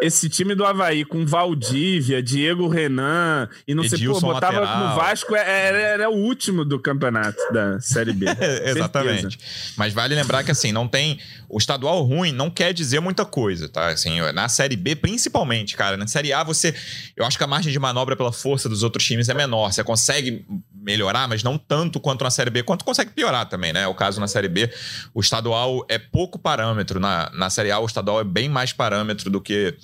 esse 0.00 0.28
time 0.28 0.54
do 0.54 0.64
Havaí 0.64 1.04
com 1.04 1.24
Valdívia, 1.24 2.22
Diego 2.22 2.68
Renan 2.68 3.48
e 3.66 3.74
não 3.74 3.84
sei, 3.84 4.06
pô, 4.06 4.20
botava 4.20 4.60
lateral. 4.60 4.88
no 4.88 4.96
Vasco, 4.96 5.34
era, 5.34 5.50
é, 5.50 5.82
é, 5.82 5.94
era, 5.94 6.10
o 6.10 6.14
último 6.14 6.64
do 6.64 6.78
campeonato 6.78 7.38
da 7.52 7.80
Série 7.80 8.12
B. 8.12 8.26
Exatamente. 8.64 9.38
Mas 9.76 9.92
vale 9.92 10.14
lembrar 10.14 10.42
que, 10.44 10.50
assim, 10.50 10.72
não 10.72 10.88
tem. 10.88 11.18
O 11.48 11.58
estadual 11.58 12.02
ruim 12.02 12.32
não 12.32 12.50
quer 12.50 12.72
dizer 12.72 13.00
muita 13.00 13.24
coisa, 13.24 13.68
tá? 13.68 13.88
Assim, 13.88 14.20
na 14.32 14.48
Série 14.48 14.76
B, 14.76 14.96
principalmente, 14.96 15.76
cara. 15.76 15.96
Na 15.96 16.06
Série 16.06 16.32
A, 16.32 16.42
você. 16.42 16.74
Eu 17.16 17.24
acho 17.24 17.38
que 17.38 17.44
a 17.44 17.46
margem 17.46 17.72
de 17.72 17.78
manobra 17.78 18.16
pela 18.16 18.32
força 18.32 18.68
dos 18.68 18.82
outros 18.82 19.04
times 19.04 19.28
é 19.28 19.34
menor. 19.34 19.72
Você 19.72 19.84
consegue 19.84 20.44
melhorar, 20.84 21.26
mas 21.26 21.42
não 21.42 21.56
tanto 21.56 21.98
quanto 21.98 22.24
na 22.24 22.30
Série 22.30 22.50
B, 22.50 22.62
quanto 22.62 22.84
consegue 22.84 23.10
piorar 23.10 23.48
também, 23.48 23.72
né? 23.72 23.86
O 23.86 23.94
caso 23.94 24.20
na 24.20 24.28
Série 24.28 24.48
B, 24.48 24.70
o 25.14 25.20
estadual 25.20 25.84
é 25.88 25.98
pouco 25.98 26.38
parâmetro. 26.38 27.00
Na, 27.00 27.30
na 27.32 27.48
Série 27.48 27.70
A, 27.70 27.78
o 27.78 27.86
estadual 27.86 28.20
é 28.20 28.24
bem 28.24 28.48
mais 28.48 28.72
parâmetro 28.72 29.30
do 29.30 29.40
que 29.40 29.74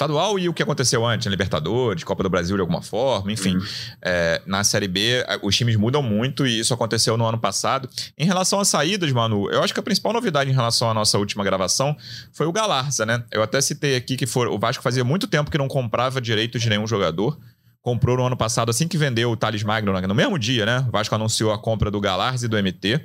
estadual 0.00 0.38
e 0.38 0.48
o 0.48 0.54
que 0.54 0.62
aconteceu 0.62 1.06
antes, 1.06 1.26
na 1.26 1.30
Libertadores, 1.30 2.02
Copa 2.04 2.22
do 2.22 2.30
Brasil 2.30 2.56
de 2.56 2.60
alguma 2.60 2.80
forma, 2.80 3.30
enfim. 3.30 3.56
Uhum. 3.56 3.64
É, 4.00 4.40
na 4.46 4.64
Série 4.64 4.88
B, 4.88 5.24
os 5.42 5.54
times 5.54 5.76
mudam 5.76 6.02
muito 6.02 6.46
e 6.46 6.58
isso 6.58 6.72
aconteceu 6.72 7.16
no 7.16 7.26
ano 7.26 7.38
passado. 7.38 7.88
Em 8.16 8.24
relação 8.24 8.60
às 8.60 8.68
saídas, 8.68 9.12
Manu, 9.12 9.50
eu 9.50 9.62
acho 9.62 9.74
que 9.74 9.80
a 9.80 9.82
principal 9.82 10.12
novidade 10.12 10.50
em 10.50 10.54
relação 10.54 10.90
à 10.90 10.94
nossa 10.94 11.18
última 11.18 11.44
gravação 11.44 11.96
foi 12.32 12.46
o 12.46 12.52
Galarza, 12.52 13.04
né? 13.04 13.22
Eu 13.30 13.42
até 13.42 13.60
citei 13.60 13.94
aqui 13.94 14.16
que 14.16 14.26
for, 14.26 14.48
o 14.48 14.58
Vasco 14.58 14.82
fazia 14.82 15.04
muito 15.04 15.26
tempo 15.26 15.50
que 15.50 15.58
não 15.58 15.68
comprava 15.68 16.20
direitos 16.20 16.62
de 16.62 16.68
nenhum 16.68 16.86
jogador 16.86 17.38
comprou 17.82 18.16
no 18.16 18.26
ano 18.26 18.36
passado, 18.36 18.70
assim 18.70 18.86
que 18.86 18.98
vendeu 18.98 19.30
o 19.30 19.36
Thales 19.36 19.62
Magno, 19.62 19.92
no 19.92 20.14
mesmo 20.14 20.38
dia, 20.38 20.66
né? 20.66 20.84
O 20.88 20.90
Vasco 20.90 21.14
anunciou 21.14 21.52
a 21.52 21.58
compra 21.58 21.90
do 21.90 22.00
Galarz 22.00 22.42
e 22.42 22.48
do 22.48 22.56
MT. 22.56 23.00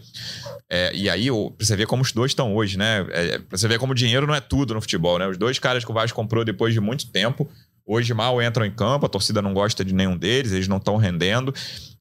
É, 0.70 0.94
e 0.94 1.10
aí, 1.10 1.28
pra 1.28 1.66
você 1.66 1.76
ver 1.76 1.88
como 1.88 2.02
os 2.02 2.12
dois 2.12 2.32
estão 2.32 2.54
hoje, 2.54 2.78
né? 2.78 3.06
É, 3.10 3.40
pra 3.40 3.58
você 3.58 3.68
ver 3.68 3.80
como 3.80 3.96
dinheiro 3.96 4.28
não 4.28 4.36
é 4.36 4.42
tudo 4.42 4.74
no 4.74 4.82
futebol, 4.82 5.18
né? 5.18 5.28
Os 5.28 5.38
dois 5.38 5.60
caras 5.60 5.86
que 5.86 5.92
o 5.92 5.94
Vasco 5.94 6.16
comprou 6.16 6.44
depois 6.44 6.74
de 6.74 6.82
muito 6.82 7.10
tempo, 7.10 7.50
hoje 7.86 8.14
mal 8.14 8.42
entram 8.42 8.66
em 8.66 8.72
campo, 8.72 9.06
a 9.06 9.10
torcida 9.10 9.42
não 9.42 9.54
gosta 9.54 9.86
de 9.86 9.94
nenhum 9.94 10.18
deles, 10.18 10.52
eles 10.52 10.68
não 10.68 10.78
estão 10.78 10.98
rendendo. 10.98 11.54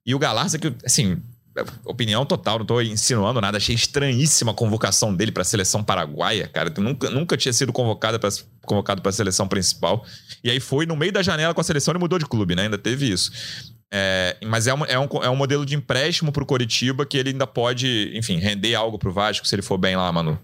E 0.05 0.15
o 0.15 0.19
Galarza, 0.19 0.59
que, 0.59 0.75
assim, 0.85 1.23
opinião 1.85 2.27
total, 2.27 2.59
não 2.59 2.67
tô 2.67 2.81
insinuando 2.81 3.41
nada. 3.41 3.59
Achei 3.59 3.75
estranhíssima 3.75 4.53
a 4.53 4.55
convocação 4.55 5.15
dele 5.15 5.31
para 5.31 5.43
a 5.43 5.45
seleção 5.45 5.85
paraguaia, 5.85 6.49
cara. 6.49 6.73
Nunca, 6.79 7.11
nunca 7.11 7.37
tinha 7.37 7.53
sido 7.53 7.73
convocado 7.73 8.19
para 8.19 8.31
convocado 8.67 9.07
a 9.09 9.13
seleção 9.13 9.47
principal. 9.47 10.05
E 10.43 10.51
aí 10.51 10.59
foi 10.59 10.87
no 10.87 10.97
meio 10.97 11.13
da 11.13 11.23
janela 11.23 11.55
com 11.55 11.61
a 11.61 11.65
seleção 11.65 11.95
e 11.95 11.99
mudou 11.99 12.19
de 12.19 12.27
clube, 12.27 12.55
né? 12.55 12.63
Ainda 12.63 12.79
teve 12.79 13.11
isso. 13.11 13.31
É, 13.93 14.37
mas 14.45 14.67
é, 14.67 14.75
um, 14.75 14.85
é, 14.85 14.99
um, 14.99 15.07
é 15.23 15.31
um 15.31 15.37
modelo 15.37 15.65
de 15.65 15.77
empréstimo 15.77 16.33
para 16.33 16.43
o 16.43 16.47
Coritiba 16.47 17.07
que 17.07 17.17
ele 17.17 17.31
ainda 17.31 17.47
pode, 17.47 18.11
enfim, 18.17 18.39
render 18.39 18.75
algo 18.75 18.99
para 18.99 19.09
o 19.09 19.13
Vasco 19.13 19.47
se 19.47 19.55
ele 19.55 19.63
for 19.63 19.79
bem 19.79 19.95
lá, 19.95 20.11
Manu. 20.11 20.37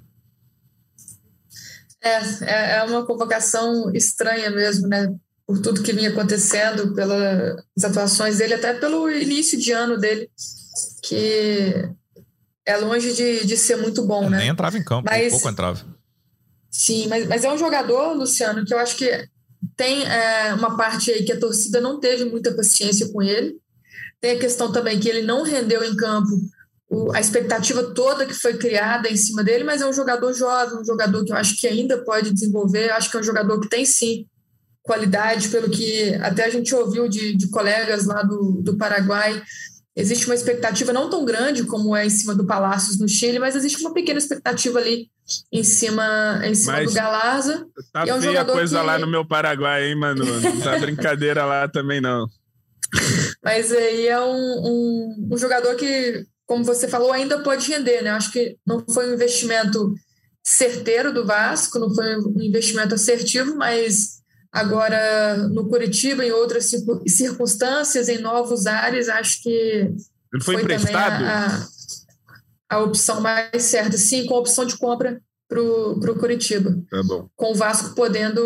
É, 2.02 2.20
é, 2.42 2.76
é 2.76 2.82
uma 2.84 3.04
convocação 3.04 3.90
estranha 3.92 4.50
mesmo, 4.50 4.86
né? 4.86 5.12
Por 5.44 5.60
tudo 5.60 5.82
que 5.82 5.92
vinha 5.92 6.10
acontecendo, 6.10 6.94
pelas 6.94 7.64
atuações 7.82 8.38
dele, 8.38 8.54
até 8.54 8.74
pelo 8.74 9.10
início 9.10 9.58
de 9.58 9.72
ano 9.72 9.98
dele 9.98 10.30
que 11.02 11.88
é 12.66 12.76
longe 12.76 13.12
de, 13.12 13.46
de 13.46 13.56
ser 13.56 13.76
muito 13.76 14.04
bom, 14.04 14.28
né? 14.28 14.38
Nem 14.38 14.48
entrava 14.48 14.78
em 14.78 14.84
campo, 14.84 15.08
mas, 15.10 15.30
pouco 15.30 15.48
entrava. 15.48 15.84
Sim, 16.70 17.08
mas, 17.08 17.26
mas 17.26 17.44
é 17.44 17.52
um 17.52 17.58
jogador, 17.58 18.12
Luciano, 18.12 18.64
que 18.64 18.72
eu 18.72 18.78
acho 18.78 18.96
que 18.96 19.28
tem 19.76 20.06
é, 20.06 20.54
uma 20.54 20.76
parte 20.76 21.10
aí 21.10 21.24
que 21.24 21.32
a 21.32 21.40
torcida 21.40 21.80
não 21.80 21.98
teve 21.98 22.24
muita 22.24 22.54
paciência 22.54 23.08
com 23.08 23.22
ele. 23.22 23.56
Tem 24.20 24.32
a 24.32 24.38
questão 24.38 24.70
também 24.70 25.00
que 25.00 25.08
ele 25.08 25.22
não 25.22 25.42
rendeu 25.42 25.82
em 25.82 25.96
campo 25.96 26.30
o, 26.90 27.12
a 27.12 27.20
expectativa 27.20 27.94
toda 27.94 28.26
que 28.26 28.34
foi 28.34 28.58
criada 28.58 29.08
em 29.08 29.16
cima 29.16 29.44
dele, 29.44 29.64
mas 29.64 29.80
é 29.80 29.86
um 29.86 29.92
jogador 29.92 30.32
jovem, 30.32 30.78
um 30.78 30.84
jogador 30.84 31.24
que 31.24 31.32
eu 31.32 31.36
acho 31.36 31.56
que 31.56 31.66
ainda 31.66 31.98
pode 31.98 32.32
desenvolver. 32.32 32.88
Eu 32.90 32.94
acho 32.94 33.10
que 33.10 33.16
é 33.16 33.20
um 33.20 33.24
jogador 33.24 33.60
que 33.60 33.68
tem 33.68 33.84
sim 33.84 34.26
qualidade, 34.82 35.48
pelo 35.48 35.70
que 35.70 36.14
até 36.16 36.44
a 36.44 36.50
gente 36.50 36.74
ouviu 36.74 37.08
de, 37.08 37.36
de 37.36 37.48
colegas 37.48 38.06
lá 38.06 38.22
do, 38.22 38.60
do 38.60 38.76
Paraguai, 38.76 39.40
Existe 39.96 40.26
uma 40.26 40.34
expectativa 40.34 40.92
não 40.92 41.10
tão 41.10 41.24
grande 41.24 41.64
como 41.64 41.96
é 41.96 42.06
em 42.06 42.10
cima 42.10 42.34
do 42.34 42.46
Palácios 42.46 42.98
no 42.98 43.08
Chile, 43.08 43.40
mas 43.40 43.56
existe 43.56 43.80
uma 43.80 43.92
pequena 43.92 44.18
expectativa 44.18 44.78
ali 44.78 45.10
em 45.52 45.64
cima, 45.64 46.40
em 46.44 46.54
cima 46.54 46.84
do 46.84 46.92
Galarza. 46.92 47.66
Tá 47.92 48.04
é 48.06 48.14
um 48.14 48.22
feia 48.22 48.42
a 48.42 48.44
coisa 48.44 48.80
que... 48.80 48.86
lá 48.86 48.98
no 48.98 49.06
meu 49.08 49.26
Paraguai, 49.26 49.88
hein, 49.88 49.96
Manu? 49.96 50.24
Não 50.24 50.60
tá 50.60 50.78
brincadeira 50.80 51.44
lá 51.44 51.68
também, 51.68 52.00
não. 52.00 52.28
Mas 53.42 53.72
aí 53.72 54.06
é 54.06 54.20
um, 54.20 54.32
um, 54.32 55.28
um, 55.32 55.38
jogador 55.38 55.74
que, 55.74 56.24
como 56.46 56.64
você 56.64 56.86
falou, 56.86 57.12
ainda 57.12 57.42
pode 57.42 57.68
render, 57.68 58.02
né? 58.02 58.10
Acho 58.10 58.30
que 58.30 58.56
não 58.66 58.84
foi 58.88 59.10
um 59.10 59.14
investimento 59.14 59.94
certeiro 60.42 61.12
do 61.12 61.26
Vasco, 61.26 61.78
não 61.78 61.92
foi 61.94 62.16
um 62.16 62.40
investimento 62.40 62.94
assertivo, 62.94 63.56
mas 63.56 64.19
Agora, 64.52 65.36
no 65.48 65.68
Curitiba, 65.68 66.24
em 66.24 66.32
outras 66.32 66.72
circunstâncias, 67.06 68.08
em 68.08 68.18
novos 68.18 68.66
ares, 68.66 69.08
acho 69.08 69.42
que 69.42 69.48
Ele 69.50 70.42
foi, 70.42 70.54
foi 70.54 70.62
emprestado? 70.62 71.24
A, 71.24 71.68
a, 72.68 72.78
opção 72.80 73.20
mais 73.20 73.62
certa. 73.62 73.96
Sim, 73.96 74.26
com 74.26 74.34
a 74.34 74.40
opção 74.40 74.64
de 74.64 74.76
compra 74.76 75.20
para 75.48 75.62
o 75.62 76.18
Curitiba. 76.18 76.76
Tá 76.90 77.02
bom. 77.04 77.28
Com 77.36 77.52
o 77.52 77.54
Vasco 77.54 77.94
podendo 77.94 78.40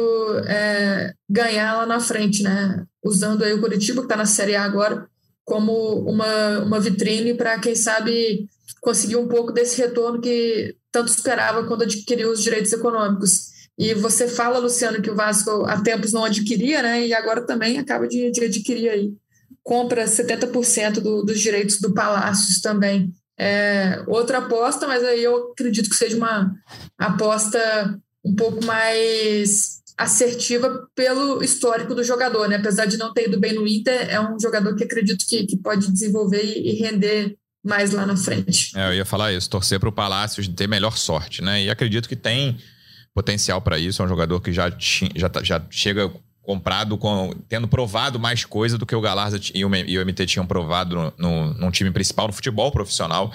é, 0.46 1.14
ganhar 1.28 1.74
lá 1.74 1.86
na 1.86 2.00
frente, 2.00 2.42
né? 2.42 2.84
Usando 3.02 3.42
aí 3.42 3.54
o 3.54 3.60
Curitiba, 3.60 4.00
que 4.00 4.06
está 4.06 4.16
na 4.16 4.26
Série 4.26 4.56
A 4.56 4.64
agora, 4.64 5.06
como 5.42 6.00
uma, 6.08 6.60
uma 6.60 6.80
vitrine 6.80 7.34
para, 7.34 7.58
quem 7.58 7.74
sabe, 7.74 8.46
conseguir 8.80 9.16
um 9.16 9.28
pouco 9.28 9.52
desse 9.52 9.80
retorno 9.80 10.20
que 10.20 10.76
tanto 10.92 11.08
esperava 11.08 11.64
quando 11.64 11.82
adquiriu 11.82 12.30
os 12.30 12.42
direitos 12.42 12.72
econômicos. 12.72 13.53
E 13.78 13.92
você 13.94 14.28
fala, 14.28 14.58
Luciano, 14.58 15.02
que 15.02 15.10
o 15.10 15.16
Vasco 15.16 15.64
há 15.66 15.80
tempos 15.80 16.12
não 16.12 16.24
adquiria, 16.24 16.82
né? 16.82 17.06
E 17.06 17.14
agora 17.14 17.44
também 17.44 17.78
acaba 17.78 18.06
de, 18.06 18.30
de 18.30 18.44
adquirir 18.44 18.88
aí. 18.88 19.12
Compra 19.62 20.04
70% 20.04 21.00
do, 21.00 21.24
dos 21.24 21.40
direitos 21.40 21.80
do 21.80 21.92
Palácios 21.92 22.60
também. 22.60 23.12
É, 23.36 24.02
outra 24.06 24.38
aposta, 24.38 24.86
mas 24.86 25.02
aí 25.02 25.24
eu 25.24 25.50
acredito 25.50 25.90
que 25.90 25.96
seja 25.96 26.16
uma 26.16 26.54
aposta 26.96 27.98
um 28.24 28.34
pouco 28.34 28.64
mais 28.64 29.82
assertiva 29.96 30.88
pelo 30.94 31.42
histórico 31.42 31.94
do 31.94 32.04
jogador, 32.04 32.48
né? 32.48 32.56
Apesar 32.56 32.86
de 32.86 32.96
não 32.96 33.12
ter 33.12 33.28
ido 33.28 33.38
bem 33.38 33.54
no 33.54 33.66
Inter, 33.66 34.08
é 34.08 34.20
um 34.20 34.38
jogador 34.38 34.74
que 34.76 34.84
acredito 34.84 35.24
que, 35.28 35.46
que 35.46 35.56
pode 35.56 35.90
desenvolver 35.90 36.44
e, 36.44 36.70
e 36.70 36.74
render 36.74 37.36
mais 37.64 37.92
lá 37.92 38.04
na 38.04 38.16
frente. 38.16 38.76
É, 38.76 38.88
eu 38.88 38.94
ia 38.94 39.04
falar 39.04 39.32
isso, 39.32 39.48
torcer 39.48 39.80
para 39.80 39.88
o 39.88 39.92
Palácios 39.92 40.46
ter 40.48 40.68
melhor 40.68 40.96
sorte, 40.96 41.42
né? 41.42 41.64
E 41.64 41.70
acredito 41.70 42.08
que 42.08 42.16
tem 42.16 42.58
potencial 43.14 43.60
para 43.60 43.78
isso. 43.78 44.02
É 44.02 44.04
um 44.04 44.08
jogador 44.08 44.40
que 44.40 44.52
já, 44.52 44.70
já, 45.14 45.28
tá, 45.28 45.42
já 45.42 45.62
chega 45.70 46.10
comprado, 46.42 46.98
com, 46.98 47.32
tendo 47.48 47.66
provado 47.66 48.18
mais 48.18 48.44
coisa 48.44 48.76
do 48.76 48.84
que 48.84 48.94
o 48.94 49.00
Galarza 49.00 49.40
e 49.54 49.64
o, 49.64 49.74
e 49.74 49.98
o 49.98 50.04
MT 50.04 50.26
tinham 50.26 50.46
provado 50.46 50.94
no, 50.94 51.12
no, 51.16 51.54
num 51.54 51.70
time 51.70 51.90
principal, 51.90 52.26
no 52.26 52.32
futebol 52.34 52.70
profissional. 52.70 53.32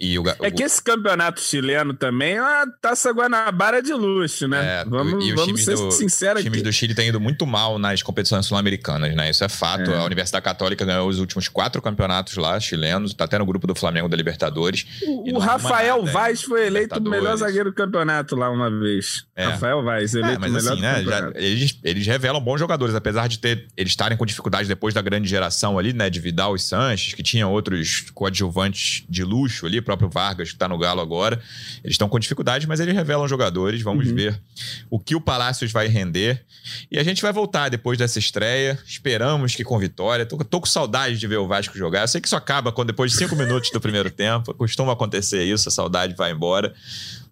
E 0.00 0.18
o, 0.18 0.24
é 0.40 0.50
que 0.50 0.62
esse 0.62 0.82
campeonato 0.82 1.42
chileno 1.42 1.92
também 1.92 2.36
é 2.36 2.40
uma 2.40 2.66
taça 2.80 3.10
Guanabara 3.12 3.82
de 3.82 3.92
luxo, 3.92 4.48
né? 4.48 4.80
É, 4.80 4.84
vamos 4.86 5.22
e 5.26 5.32
vamos 5.34 5.62
ser 5.62 5.76
sinceros 5.92 6.38
Os 6.38 6.44
times 6.44 6.62
do 6.62 6.72
Chile 6.72 6.94
têm 6.94 7.08
ido 7.08 7.20
muito 7.20 7.46
mal 7.46 7.78
nas 7.78 8.02
competições 8.02 8.46
sul-americanas, 8.46 9.14
né? 9.14 9.28
Isso 9.28 9.44
é 9.44 9.48
fato. 9.48 9.90
É. 9.90 9.98
A 9.98 10.04
Universidade 10.04 10.42
Católica 10.42 10.86
ganhou 10.86 11.06
os 11.06 11.18
últimos 11.18 11.48
quatro 11.48 11.82
campeonatos 11.82 12.38
lá, 12.38 12.58
chilenos. 12.58 13.12
Tá 13.12 13.24
até 13.24 13.38
no 13.38 13.44
grupo 13.44 13.66
do 13.66 13.74
Flamengo 13.74 14.08
da 14.08 14.16
Libertadores. 14.16 14.86
O, 15.02 15.36
o 15.36 15.38
Rafael 15.38 16.02
Vaz 16.06 16.42
foi 16.42 16.66
eleito 16.66 16.98
o 16.98 17.02
melhor 17.02 17.36
zagueiro 17.36 17.70
do 17.70 17.74
campeonato 17.74 18.34
lá 18.34 18.48
uma 18.48 18.70
vez. 18.70 19.26
É. 19.36 19.44
Rafael 19.44 19.82
Vaz, 19.82 20.14
eleito 20.14 20.36
é, 20.36 20.38
mas 20.38 20.50
melhor 20.50 20.72
assim, 20.72 20.80
né? 20.80 21.04
Já, 21.04 21.30
eles, 21.34 21.78
eles 21.84 22.06
revelam 22.06 22.40
bons 22.40 22.58
jogadores, 22.58 22.94
apesar 22.94 23.28
de 23.28 23.38
ter 23.38 23.68
eles 23.76 23.92
estarem 23.92 24.16
com 24.16 24.24
dificuldade 24.24 24.66
depois 24.66 24.94
da 24.94 25.02
grande 25.02 25.28
geração 25.28 25.78
ali, 25.78 25.92
né? 25.92 26.08
De 26.08 26.20
Vidal 26.20 26.56
e 26.56 26.58
Sanches, 26.58 27.12
que 27.12 27.22
tinha 27.22 27.46
outros 27.46 28.06
coadjuvantes 28.14 29.04
de 29.06 29.22
luxo 29.22 29.66
ali, 29.66 29.89
próprio 29.90 30.08
Vargas, 30.08 30.52
que 30.52 30.58
tá 30.58 30.68
no 30.68 30.78
Galo 30.78 31.00
agora. 31.00 31.40
Eles 31.82 31.94
estão 31.94 32.08
com 32.08 32.18
dificuldade, 32.18 32.66
mas 32.66 32.78
eles 32.78 32.94
revelam 32.94 33.26
jogadores. 33.26 33.82
Vamos 33.82 34.08
uhum. 34.08 34.14
ver 34.14 34.40
o 34.88 34.98
que 34.98 35.16
o 35.16 35.20
Palácios 35.20 35.72
vai 35.72 35.88
render. 35.88 36.44
E 36.90 36.98
a 36.98 37.02
gente 37.02 37.22
vai 37.22 37.32
voltar 37.32 37.68
depois 37.68 37.98
dessa 37.98 38.18
estreia. 38.18 38.78
Esperamos 38.86 39.54
que 39.54 39.64
com 39.64 39.78
vitória. 39.78 40.24
Tô, 40.24 40.36
tô 40.38 40.60
com 40.60 40.66
saudade 40.66 41.18
de 41.18 41.26
ver 41.26 41.38
o 41.38 41.48
Vasco 41.48 41.76
jogar. 41.76 42.02
Eu 42.02 42.08
sei 42.08 42.20
que 42.20 42.28
isso 42.28 42.36
acaba 42.36 42.70
quando 42.70 42.88
depois 42.88 43.10
de 43.10 43.18
cinco 43.18 43.34
minutos 43.34 43.70
do 43.70 43.80
primeiro 43.80 44.10
tempo. 44.12 44.54
Costuma 44.54 44.92
acontecer 44.92 45.42
isso, 45.42 45.68
a 45.68 45.72
saudade 45.72 46.14
vai 46.14 46.30
embora. 46.30 46.72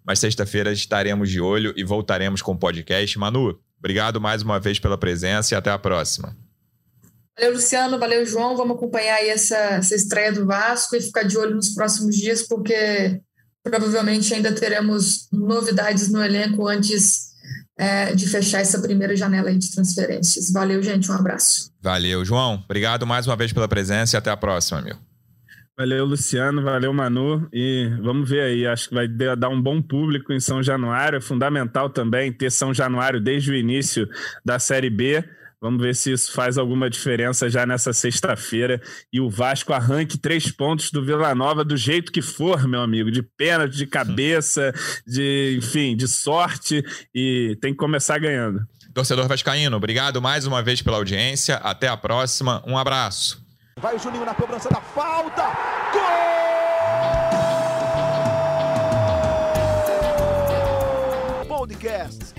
mas 0.05 0.19
sexta-feira 0.19 0.71
estaremos 0.71 1.29
de 1.29 1.39
olho 1.39 1.73
e 1.77 1.83
voltaremos 1.83 2.41
com 2.41 2.51
o 2.51 2.57
podcast. 2.57 3.17
Manu, 3.17 3.57
obrigado 3.77 4.19
mais 4.19 4.41
uma 4.41 4.59
vez 4.59 4.79
pela 4.79 4.97
presença 4.97 5.53
e 5.53 5.57
até 5.57 5.71
a 5.71 5.79
próxima. 5.79 6.35
Valeu, 7.39 7.53
Luciano. 7.53 7.97
Valeu, 7.97 8.25
João. 8.25 8.57
Vamos 8.57 8.75
acompanhar 8.75 9.15
aí 9.15 9.29
essa, 9.29 9.55
essa 9.55 9.95
estreia 9.95 10.33
do 10.33 10.45
Vasco 10.45 10.93
e 10.93 11.01
ficar 11.01 11.23
de 11.23 11.37
olho 11.37 11.55
nos 11.55 11.69
próximos 11.69 12.17
dias, 12.17 12.45
porque 12.45 13.21
provavelmente 13.63 14.33
ainda 14.33 14.53
teremos 14.53 15.29
novidades 15.31 16.11
no 16.11 16.21
elenco 16.21 16.67
antes 16.67 17.29
é, 17.77 18.13
de 18.13 18.27
fechar 18.27 18.59
essa 18.59 18.81
primeira 18.81 19.15
janela 19.15 19.55
de 19.55 19.71
transferências. 19.71 20.51
Valeu, 20.51 20.83
gente. 20.83 21.09
Um 21.09 21.15
abraço. 21.15 21.71
Valeu, 21.81 22.25
João. 22.25 22.61
Obrigado 22.65 23.07
mais 23.07 23.25
uma 23.25 23.37
vez 23.37 23.53
pela 23.53 23.69
presença 23.69 24.17
e 24.17 24.19
até 24.19 24.29
a 24.29 24.35
próxima, 24.35 24.81
meu. 24.81 24.97
Valeu, 25.77 26.03
Luciano. 26.03 26.61
Valeu, 26.61 26.93
Manu. 26.93 27.47
E 27.53 27.89
vamos 28.01 28.29
ver 28.29 28.41
aí. 28.41 28.67
Acho 28.67 28.89
que 28.89 28.95
vai 28.95 29.07
dar 29.07 29.47
um 29.47 29.61
bom 29.61 29.81
público 29.81 30.33
em 30.33 30.41
São 30.41 30.61
Januário. 30.61 31.15
É 31.15 31.21
fundamental 31.21 31.89
também 31.89 32.33
ter 32.33 32.51
São 32.51 32.73
Januário 32.73 33.21
desde 33.21 33.49
o 33.49 33.55
início 33.55 34.09
da 34.43 34.59
Série 34.59 34.89
B. 34.89 35.23
Vamos 35.61 35.81
ver 35.81 35.93
se 35.93 36.11
isso 36.11 36.31
faz 36.31 36.57
alguma 36.57 36.89
diferença 36.89 37.49
já 37.49 37.65
nessa 37.65 37.91
sexta-feira 37.91 38.81
e 39.11 39.19
o 39.19 39.29
Vasco 39.29 39.73
arranque 39.73 40.17
três 40.17 40.49
pontos 40.49 40.89
do 40.89 41.03
Vila 41.03 41.35
Nova 41.35 41.65
do 41.65 41.75
jeito 41.75 42.13
que 42.13 42.21
for, 42.21 42.65
meu 42.65 42.81
amigo, 42.81 43.11
de 43.11 43.21
pênalti, 43.21 43.75
de 43.75 43.85
cabeça, 43.85 44.73
de 45.05 45.57
enfim, 45.57 45.97
de 45.97 46.07
sorte 46.07 46.81
e 47.13 47.57
tem 47.61 47.73
que 47.73 47.77
começar 47.77 48.17
ganhando. 48.19 48.61
Torcedor 48.93 49.27
Vascaíno, 49.27 49.75
obrigado 49.75 50.21
mais 50.21 50.47
uma 50.47 50.63
vez 50.63 50.81
pela 50.81 50.97
audiência. 50.97 51.57
Até 51.57 51.89
a 51.89 51.97
próxima. 51.97 52.63
Um 52.65 52.77
abraço. 52.77 53.45
Vai 53.79 53.95
o 53.95 53.99
Juninho 53.99 54.25
na 54.25 54.33
cobrança 54.33 54.69
da 54.69 54.81
falta. 54.81 55.43
Gol! 61.47 61.47
Podcast 61.47 62.38